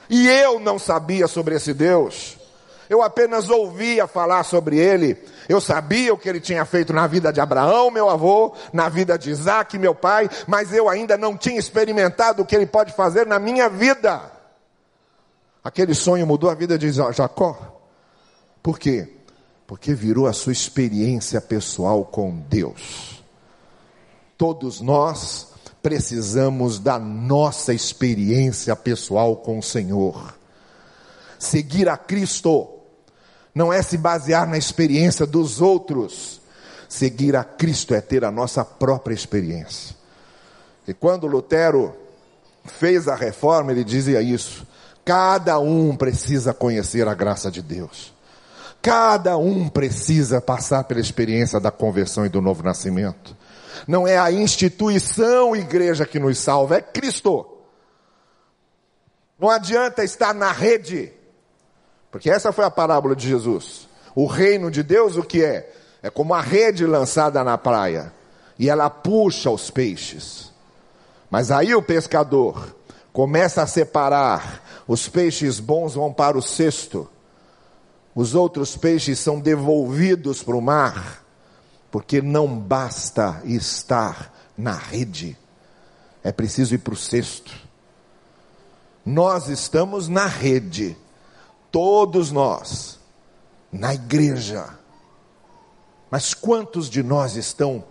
e 0.08 0.28
eu 0.28 0.60
não 0.60 0.78
sabia 0.78 1.26
sobre 1.26 1.56
esse 1.56 1.74
Deus. 1.74 2.38
Eu 2.90 3.02
apenas 3.02 3.48
ouvia 3.48 4.08
falar 4.08 4.42
sobre 4.42 4.76
ele. 4.76 5.16
Eu 5.48 5.60
sabia 5.60 6.12
o 6.12 6.18
que 6.18 6.28
ele 6.28 6.40
tinha 6.40 6.64
feito 6.64 6.92
na 6.92 7.06
vida 7.06 7.32
de 7.32 7.40
Abraão, 7.40 7.88
meu 7.88 8.10
avô, 8.10 8.52
na 8.72 8.88
vida 8.88 9.16
de 9.16 9.30
Isaac, 9.30 9.78
meu 9.78 9.94
pai, 9.94 10.28
mas 10.48 10.72
eu 10.72 10.88
ainda 10.88 11.16
não 11.16 11.36
tinha 11.36 11.56
experimentado 11.56 12.42
o 12.42 12.44
que 12.44 12.56
ele 12.56 12.66
pode 12.66 12.92
fazer 12.92 13.28
na 13.28 13.38
minha 13.38 13.68
vida. 13.68 14.20
Aquele 15.62 15.94
sonho 15.94 16.26
mudou 16.26 16.50
a 16.50 16.54
vida 16.54 16.76
de 16.76 16.90
Jacó. 16.90 17.56
Por 18.60 18.76
quê? 18.76 19.08
Porque 19.68 19.94
virou 19.94 20.26
a 20.26 20.32
sua 20.32 20.52
experiência 20.52 21.40
pessoal 21.40 22.04
com 22.04 22.40
Deus. 22.48 23.22
Todos 24.36 24.80
nós 24.80 25.46
precisamos 25.80 26.80
da 26.80 26.98
nossa 26.98 27.72
experiência 27.72 28.74
pessoal 28.74 29.36
com 29.36 29.60
o 29.60 29.62
Senhor. 29.62 30.34
Seguir 31.38 31.88
a 31.88 31.96
Cristo 31.96 32.79
não 33.54 33.72
é 33.72 33.82
se 33.82 33.96
basear 33.96 34.48
na 34.48 34.56
experiência 34.56 35.26
dos 35.26 35.60
outros. 35.60 36.40
Seguir 36.88 37.36
a 37.36 37.44
Cristo 37.44 37.94
é 37.94 38.00
ter 38.00 38.24
a 38.24 38.30
nossa 38.30 38.64
própria 38.64 39.14
experiência. 39.14 39.94
E 40.86 40.94
quando 40.94 41.26
Lutero 41.26 41.94
fez 42.64 43.06
a 43.06 43.14
reforma, 43.14 43.70
ele 43.70 43.84
dizia 43.84 44.20
isso: 44.20 44.66
cada 45.04 45.58
um 45.58 45.94
precisa 45.96 46.52
conhecer 46.52 47.06
a 47.06 47.14
graça 47.14 47.50
de 47.50 47.62
Deus. 47.62 48.12
Cada 48.82 49.36
um 49.36 49.68
precisa 49.68 50.40
passar 50.40 50.84
pela 50.84 51.00
experiência 51.00 51.60
da 51.60 51.70
conversão 51.70 52.24
e 52.24 52.30
do 52.30 52.40
novo 52.40 52.62
nascimento. 52.62 53.36
Não 53.86 54.06
é 54.06 54.18
a 54.18 54.32
instituição 54.32 55.54
igreja 55.54 56.06
que 56.06 56.18
nos 56.18 56.38
salva, 56.38 56.76
é 56.76 56.80
Cristo. 56.80 57.46
Não 59.38 59.48
adianta 59.48 60.02
estar 60.02 60.34
na 60.34 60.50
rede 60.50 61.12
porque 62.10 62.30
essa 62.30 62.52
foi 62.52 62.64
a 62.64 62.70
parábola 62.70 63.14
de 63.14 63.28
Jesus. 63.28 63.88
O 64.14 64.26
reino 64.26 64.70
de 64.70 64.82
Deus, 64.82 65.16
o 65.16 65.22
que 65.22 65.44
é? 65.44 65.72
É 66.02 66.10
como 66.10 66.34
a 66.34 66.40
rede 66.40 66.84
lançada 66.86 67.42
na 67.44 67.56
praia. 67.56 68.12
E 68.58 68.68
ela 68.68 68.90
puxa 68.90 69.50
os 69.50 69.70
peixes. 69.70 70.52
Mas 71.30 71.50
aí 71.50 71.74
o 71.74 71.82
pescador 71.82 72.74
começa 73.12 73.62
a 73.62 73.66
separar. 73.66 74.82
Os 74.88 75.08
peixes 75.08 75.60
bons 75.60 75.94
vão 75.94 76.12
para 76.12 76.36
o 76.36 76.42
cesto. 76.42 77.08
Os 78.14 78.34
outros 78.34 78.76
peixes 78.76 79.20
são 79.20 79.38
devolvidos 79.38 80.42
para 80.42 80.56
o 80.56 80.60
mar. 80.60 81.24
Porque 81.90 82.20
não 82.20 82.58
basta 82.58 83.40
estar 83.44 84.34
na 84.58 84.74
rede. 84.74 85.36
É 86.22 86.32
preciso 86.32 86.74
ir 86.74 86.78
para 86.78 86.94
o 86.94 86.96
cesto. 86.96 87.52
Nós 89.06 89.48
estamos 89.48 90.08
na 90.08 90.26
rede 90.26 90.96
todos 91.70 92.30
nós, 92.30 92.98
na 93.72 93.94
igreja, 93.94 94.78
Mas 96.10 96.34
quantos 96.34 96.90
de 96.90 97.04
nós 97.04 97.36
estão 97.36 97.84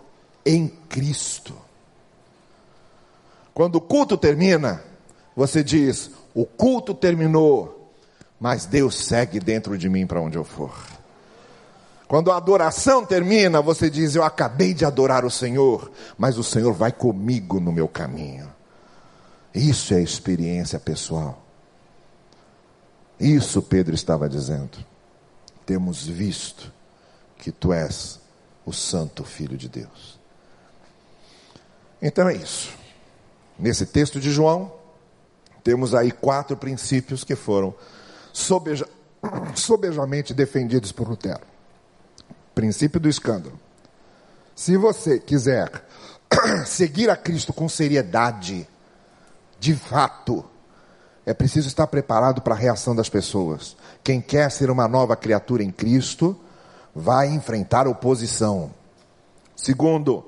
em 0.44 0.68
Cristo? 0.68 1.56
Quando 3.54 3.76
o 3.76 3.80
culto 3.80 4.18
termina, 4.18 4.84
você 5.34 5.64
diz: 5.64 6.10
o 6.34 6.44
culto 6.44 6.92
terminou, 6.92 7.90
mas 8.38 8.66
Deus 8.66 8.94
segue 8.94 9.40
dentro 9.40 9.76
de 9.78 9.88
mim 9.88 10.06
para 10.06 10.20
onde 10.20 10.36
eu 10.36 10.44
for. 10.44 10.72
Quando 12.06 12.32
a 12.32 12.36
adoração 12.36 13.06
termina, 13.06 13.62
você 13.62 13.88
diz: 13.88 14.14
Eu 14.14 14.22
acabei 14.22 14.74
de 14.74 14.84
adorar 14.84 15.24
o 15.24 15.30
Senhor, 15.30 15.90
mas 16.18 16.36
o 16.38 16.44
Senhor 16.44 16.72
vai 16.74 16.92
comigo 16.92 17.60
no 17.60 17.72
meu 17.72 17.88
caminho. 17.88 18.52
Isso 19.54 19.94
é 19.94 20.02
experiência 20.02 20.78
pessoal. 20.78 21.49
Isso 23.20 23.60
Pedro 23.60 23.94
estava 23.94 24.28
dizendo. 24.28 24.78
Temos 25.66 26.06
visto 26.06 26.72
que 27.36 27.52
tu 27.52 27.72
és 27.72 28.18
o 28.64 28.72
Santo 28.72 29.24
Filho 29.24 29.58
de 29.58 29.68
Deus. 29.68 30.18
Então 32.00 32.28
é 32.28 32.34
isso. 32.34 32.72
Nesse 33.58 33.84
texto 33.84 34.18
de 34.18 34.30
João, 34.30 34.72
temos 35.62 35.94
aí 35.94 36.10
quatro 36.10 36.56
princípios 36.56 37.22
que 37.22 37.36
foram 37.36 37.74
sobeja, 38.32 38.88
sobejamente 39.54 40.32
defendidos 40.32 40.90
por 40.90 41.06
Lutero. 41.06 41.46
Princípio 42.54 42.98
do 42.98 43.08
escândalo. 43.08 43.60
Se 44.54 44.78
você 44.78 45.18
quiser 45.18 45.70
seguir 46.66 47.10
a 47.10 47.16
Cristo 47.16 47.52
com 47.52 47.68
seriedade, 47.68 48.66
de 49.58 49.74
fato, 49.74 50.44
é 51.26 51.34
preciso 51.34 51.68
estar 51.68 51.86
preparado 51.86 52.40
para 52.40 52.54
a 52.54 52.58
reação 52.58 52.94
das 52.94 53.08
pessoas. 53.08 53.76
Quem 54.02 54.20
quer 54.20 54.50
ser 54.50 54.70
uma 54.70 54.88
nova 54.88 55.16
criatura 55.16 55.62
em 55.62 55.70
Cristo, 55.70 56.36
vai 56.94 57.28
enfrentar 57.28 57.86
oposição. 57.86 58.70
Segundo, 59.54 60.24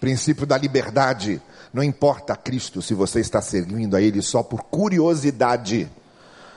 princípio 0.00 0.46
da 0.46 0.56
liberdade. 0.56 1.40
Não 1.72 1.82
importa 1.82 2.34
Cristo 2.34 2.82
se 2.82 2.94
você 2.94 3.20
está 3.20 3.40
servindo 3.40 3.94
a 3.94 4.00
Ele 4.00 4.22
só 4.22 4.42
por 4.42 4.64
curiosidade. 4.64 5.88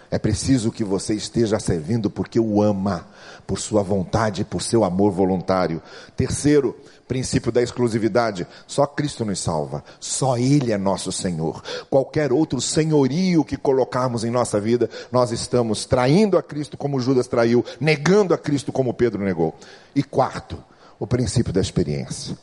É 0.09 0.17
preciso 0.17 0.71
que 0.71 0.83
você 0.83 1.13
esteja 1.13 1.59
servindo 1.59 2.09
porque 2.09 2.39
o 2.39 2.61
ama, 2.61 3.05
por 3.45 3.59
sua 3.59 3.83
vontade, 3.83 4.43
por 4.43 4.61
seu 4.61 4.83
amor 4.83 5.11
voluntário. 5.11 5.81
Terceiro, 6.15 6.75
princípio 7.07 7.51
da 7.51 7.61
exclusividade. 7.61 8.47
Só 8.65 8.85
Cristo 8.85 9.25
nos 9.25 9.39
salva. 9.39 9.83
Só 9.99 10.37
Ele 10.37 10.71
é 10.71 10.77
nosso 10.77 11.11
Senhor. 11.11 11.61
Qualquer 11.89 12.31
outro 12.31 12.59
senhorio 12.61 13.43
que 13.43 13.57
colocarmos 13.57 14.23
em 14.23 14.31
nossa 14.31 14.59
vida, 14.59 14.89
nós 15.11 15.31
estamos 15.31 15.85
traindo 15.85 16.37
a 16.37 16.43
Cristo 16.43 16.77
como 16.77 16.99
Judas 16.99 17.27
traiu, 17.27 17.63
negando 17.79 18.33
a 18.33 18.37
Cristo 18.37 18.71
como 18.71 18.93
Pedro 18.93 19.23
negou. 19.23 19.55
E 19.95 20.01
quarto, 20.01 20.57
o 20.99 21.05
princípio 21.05 21.53
da 21.53 21.61
experiência. 21.61 22.37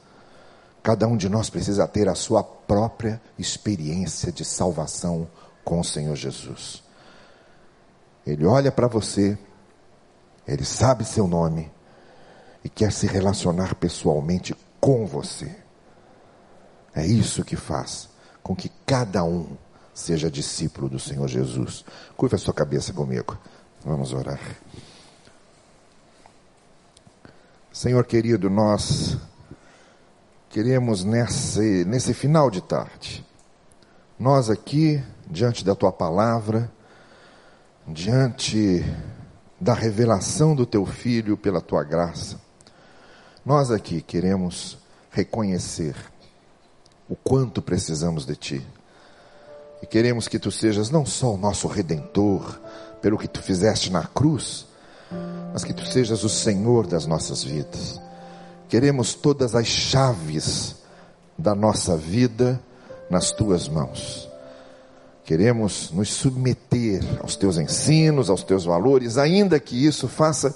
Cada 0.82 1.07
um 1.07 1.16
de 1.16 1.28
nós 1.28 1.51
precisa 1.51 1.86
ter 1.86 2.09
a 2.09 2.14
sua 2.14 2.42
própria 2.42 3.20
experiência 3.38 4.32
de 4.32 4.44
salvação 4.44 5.28
com 5.64 5.80
o 5.80 5.84
Senhor 5.84 6.16
Jesus. 6.16 6.82
Ele 8.26 8.46
olha 8.46 8.72
para 8.72 8.86
você, 8.86 9.38
ele 10.51 10.64
sabe 10.64 11.05
seu 11.05 11.28
nome 11.28 11.70
e 12.64 12.68
quer 12.68 12.90
se 12.90 13.07
relacionar 13.07 13.76
pessoalmente 13.76 14.55
com 14.80 15.07
você. 15.07 15.55
É 16.94 17.07
isso 17.07 17.44
que 17.44 17.55
faz 17.55 18.09
com 18.42 18.57
que 18.57 18.68
cada 18.84 19.22
um 19.22 19.57
seja 19.94 20.28
discípulo 20.30 20.88
do 20.88 20.98
Senhor 20.98 21.28
Jesus. 21.28 21.84
Curva 22.16 22.34
a 22.34 22.38
sua 22.38 22.53
cabeça 22.53 22.92
comigo. 22.92 23.38
Vamos 23.84 24.12
orar. 24.12 24.40
Senhor 27.72 28.05
querido, 28.05 28.51
nós 28.51 29.16
queremos 30.48 31.05
nesse, 31.05 31.84
nesse 31.84 32.12
final 32.12 32.51
de 32.51 32.61
tarde, 32.61 33.24
nós 34.18 34.51
aqui, 34.51 35.03
diante 35.28 35.64
da 35.64 35.76
tua 35.76 35.92
palavra, 35.92 36.70
diante 37.86 38.84
da 39.61 39.75
revelação 39.75 40.55
do 40.55 40.65
teu 40.65 40.87
filho 40.87 41.37
pela 41.37 41.61
tua 41.61 41.85
graça, 41.85 42.41
nós 43.45 43.71
aqui 43.71 44.01
queremos 44.01 44.79
reconhecer 45.11 45.95
o 47.09 47.17
quanto 47.17 47.61
precisamos 47.61 48.25
de 48.25 48.37
ti. 48.37 48.67
E 49.83 49.87
queremos 49.87 50.29
que 50.29 50.39
tu 50.39 50.51
sejas 50.51 50.91
não 50.91 51.05
só 51.05 51.35
o 51.35 51.39
nosso 51.39 51.67
redentor, 51.67 52.61
pelo 53.03 53.19
que 53.19 53.27
tu 53.27 53.43
fizeste 53.43 53.91
na 53.91 54.05
cruz, 54.05 54.67
mas 55.53 55.65
que 55.65 55.73
tu 55.73 55.85
sejas 55.87 56.23
o 56.23 56.29
Senhor 56.29 56.87
das 56.87 57.07
nossas 57.07 57.43
vidas. 57.43 58.01
Queremos 58.69 59.15
todas 59.15 59.55
as 59.55 59.67
chaves 59.67 60.77
da 61.37 61.55
nossa 61.55 61.97
vida 61.97 62.61
nas 63.11 63.33
tuas 63.33 63.69
mãos. 63.69 64.30
Queremos 65.25 65.91
nos 65.93 66.12
submeter 66.12 67.03
aos 67.21 67.37
teus 67.37 67.57
ensinos, 67.57 68.31
aos 68.31 68.43
teus 68.43 68.64
valores, 68.64 69.16
ainda 69.16 69.61
que 69.61 69.87
isso 69.87 70.09
faça 70.09 70.55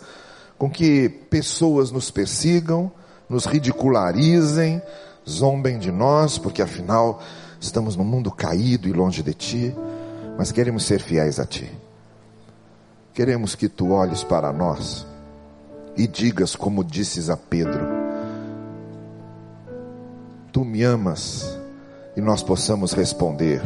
com 0.59 0.71
que 0.71 1.09
pessoas 1.09 1.91
nos 1.91 2.11
persigam, 2.11 2.91
nos 3.29 3.45
ridicularizem, 3.45 4.83
zombem 5.29 5.79
de 5.79 5.91
nós, 5.91 6.39
porque 6.39 6.62
afinal 6.62 7.23
estamos 7.61 7.97
num 7.97 8.05
mundo 8.05 8.31
caído 8.31 8.89
e 8.89 8.93
longe 8.93 9.23
de 9.23 9.35
ti, 9.35 9.75
mas 10.37 10.53
queremos 10.53 10.85
ser 10.85 11.01
fiéis 11.01 11.39
a 11.39 11.47
ti. 11.47 11.71
Queremos 13.12 13.55
que 13.55 13.69
tu 13.69 13.93
olhes 13.93 14.25
para 14.25 14.53
nós 14.53 15.07
e 15.97 16.07
digas 16.07 16.57
como 16.57 16.83
disses 16.83 17.31
a 17.31 17.37
Pedro: 17.37 17.87
Tu 20.53 20.65
me 20.65 20.83
amas, 20.83 21.59
e 22.17 22.21
nós 22.21 22.43
possamos 22.43 22.93
responder: 22.93 23.62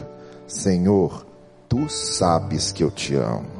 Senhor, 0.48 1.26
tu 1.68 1.90
sabes 1.90 2.72
que 2.72 2.82
eu 2.82 2.90
te 2.90 3.14
amo. 3.14 3.58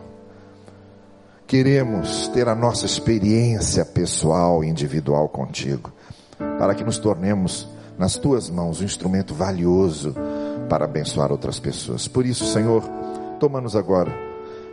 Queremos 1.47 2.29
ter 2.29 2.49
a 2.49 2.55
nossa 2.55 2.87
experiência 2.87 3.85
pessoal 3.85 4.65
e 4.65 4.69
individual 4.69 5.29
contigo, 5.29 5.93
para 6.59 6.75
que 6.75 6.83
nos 6.83 6.97
tornemos 6.97 7.69
nas 7.99 8.17
tuas 8.17 8.49
mãos 8.49 8.81
um 8.81 8.85
instrumento 8.85 9.35
valioso 9.35 10.15
para 10.71 10.87
abençoar 10.87 11.31
outras 11.31 11.61
pessoas. 11.61 12.09
Por 12.09 12.25
isso, 12.25 12.47
Senhor, 12.47 12.83
toma-nos 13.39 13.77
agora 13.77 14.13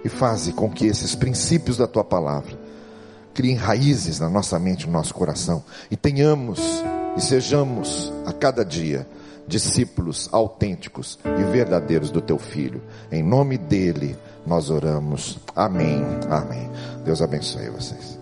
e 0.03 0.07
faze 0.09 0.53
com 0.53 0.71
que 0.71 0.85
esses 0.85 1.15
princípios 1.15 1.77
da 1.77 1.87
tua 1.87 2.03
palavra 2.03 2.57
criem 3.33 3.57
raízes 3.57 4.21
na 4.21 4.29
nossa 4.29 4.57
mente, 4.57 4.87
no 4.87 4.93
nosso 4.93 5.13
coração 5.13 5.63
e 5.91 5.97
tenhamos 5.97 6.61
e 7.17 7.21
sejamos 7.21 8.13
a 8.25 8.31
cada 8.31 8.63
dia 8.63 9.05
discípulos 9.47 10.29
autênticos 10.31 11.19
e 11.23 11.43
verdadeiros 11.51 12.11
do 12.11 12.21
teu 12.21 12.37
filho. 12.37 12.81
Em 13.11 13.23
nome 13.23 13.57
dele 13.57 14.17
nós 14.45 14.69
oramos. 14.69 15.39
Amém. 15.55 16.03
Amém. 16.29 16.69
Deus 17.03 17.21
abençoe 17.21 17.69
vocês. 17.69 18.14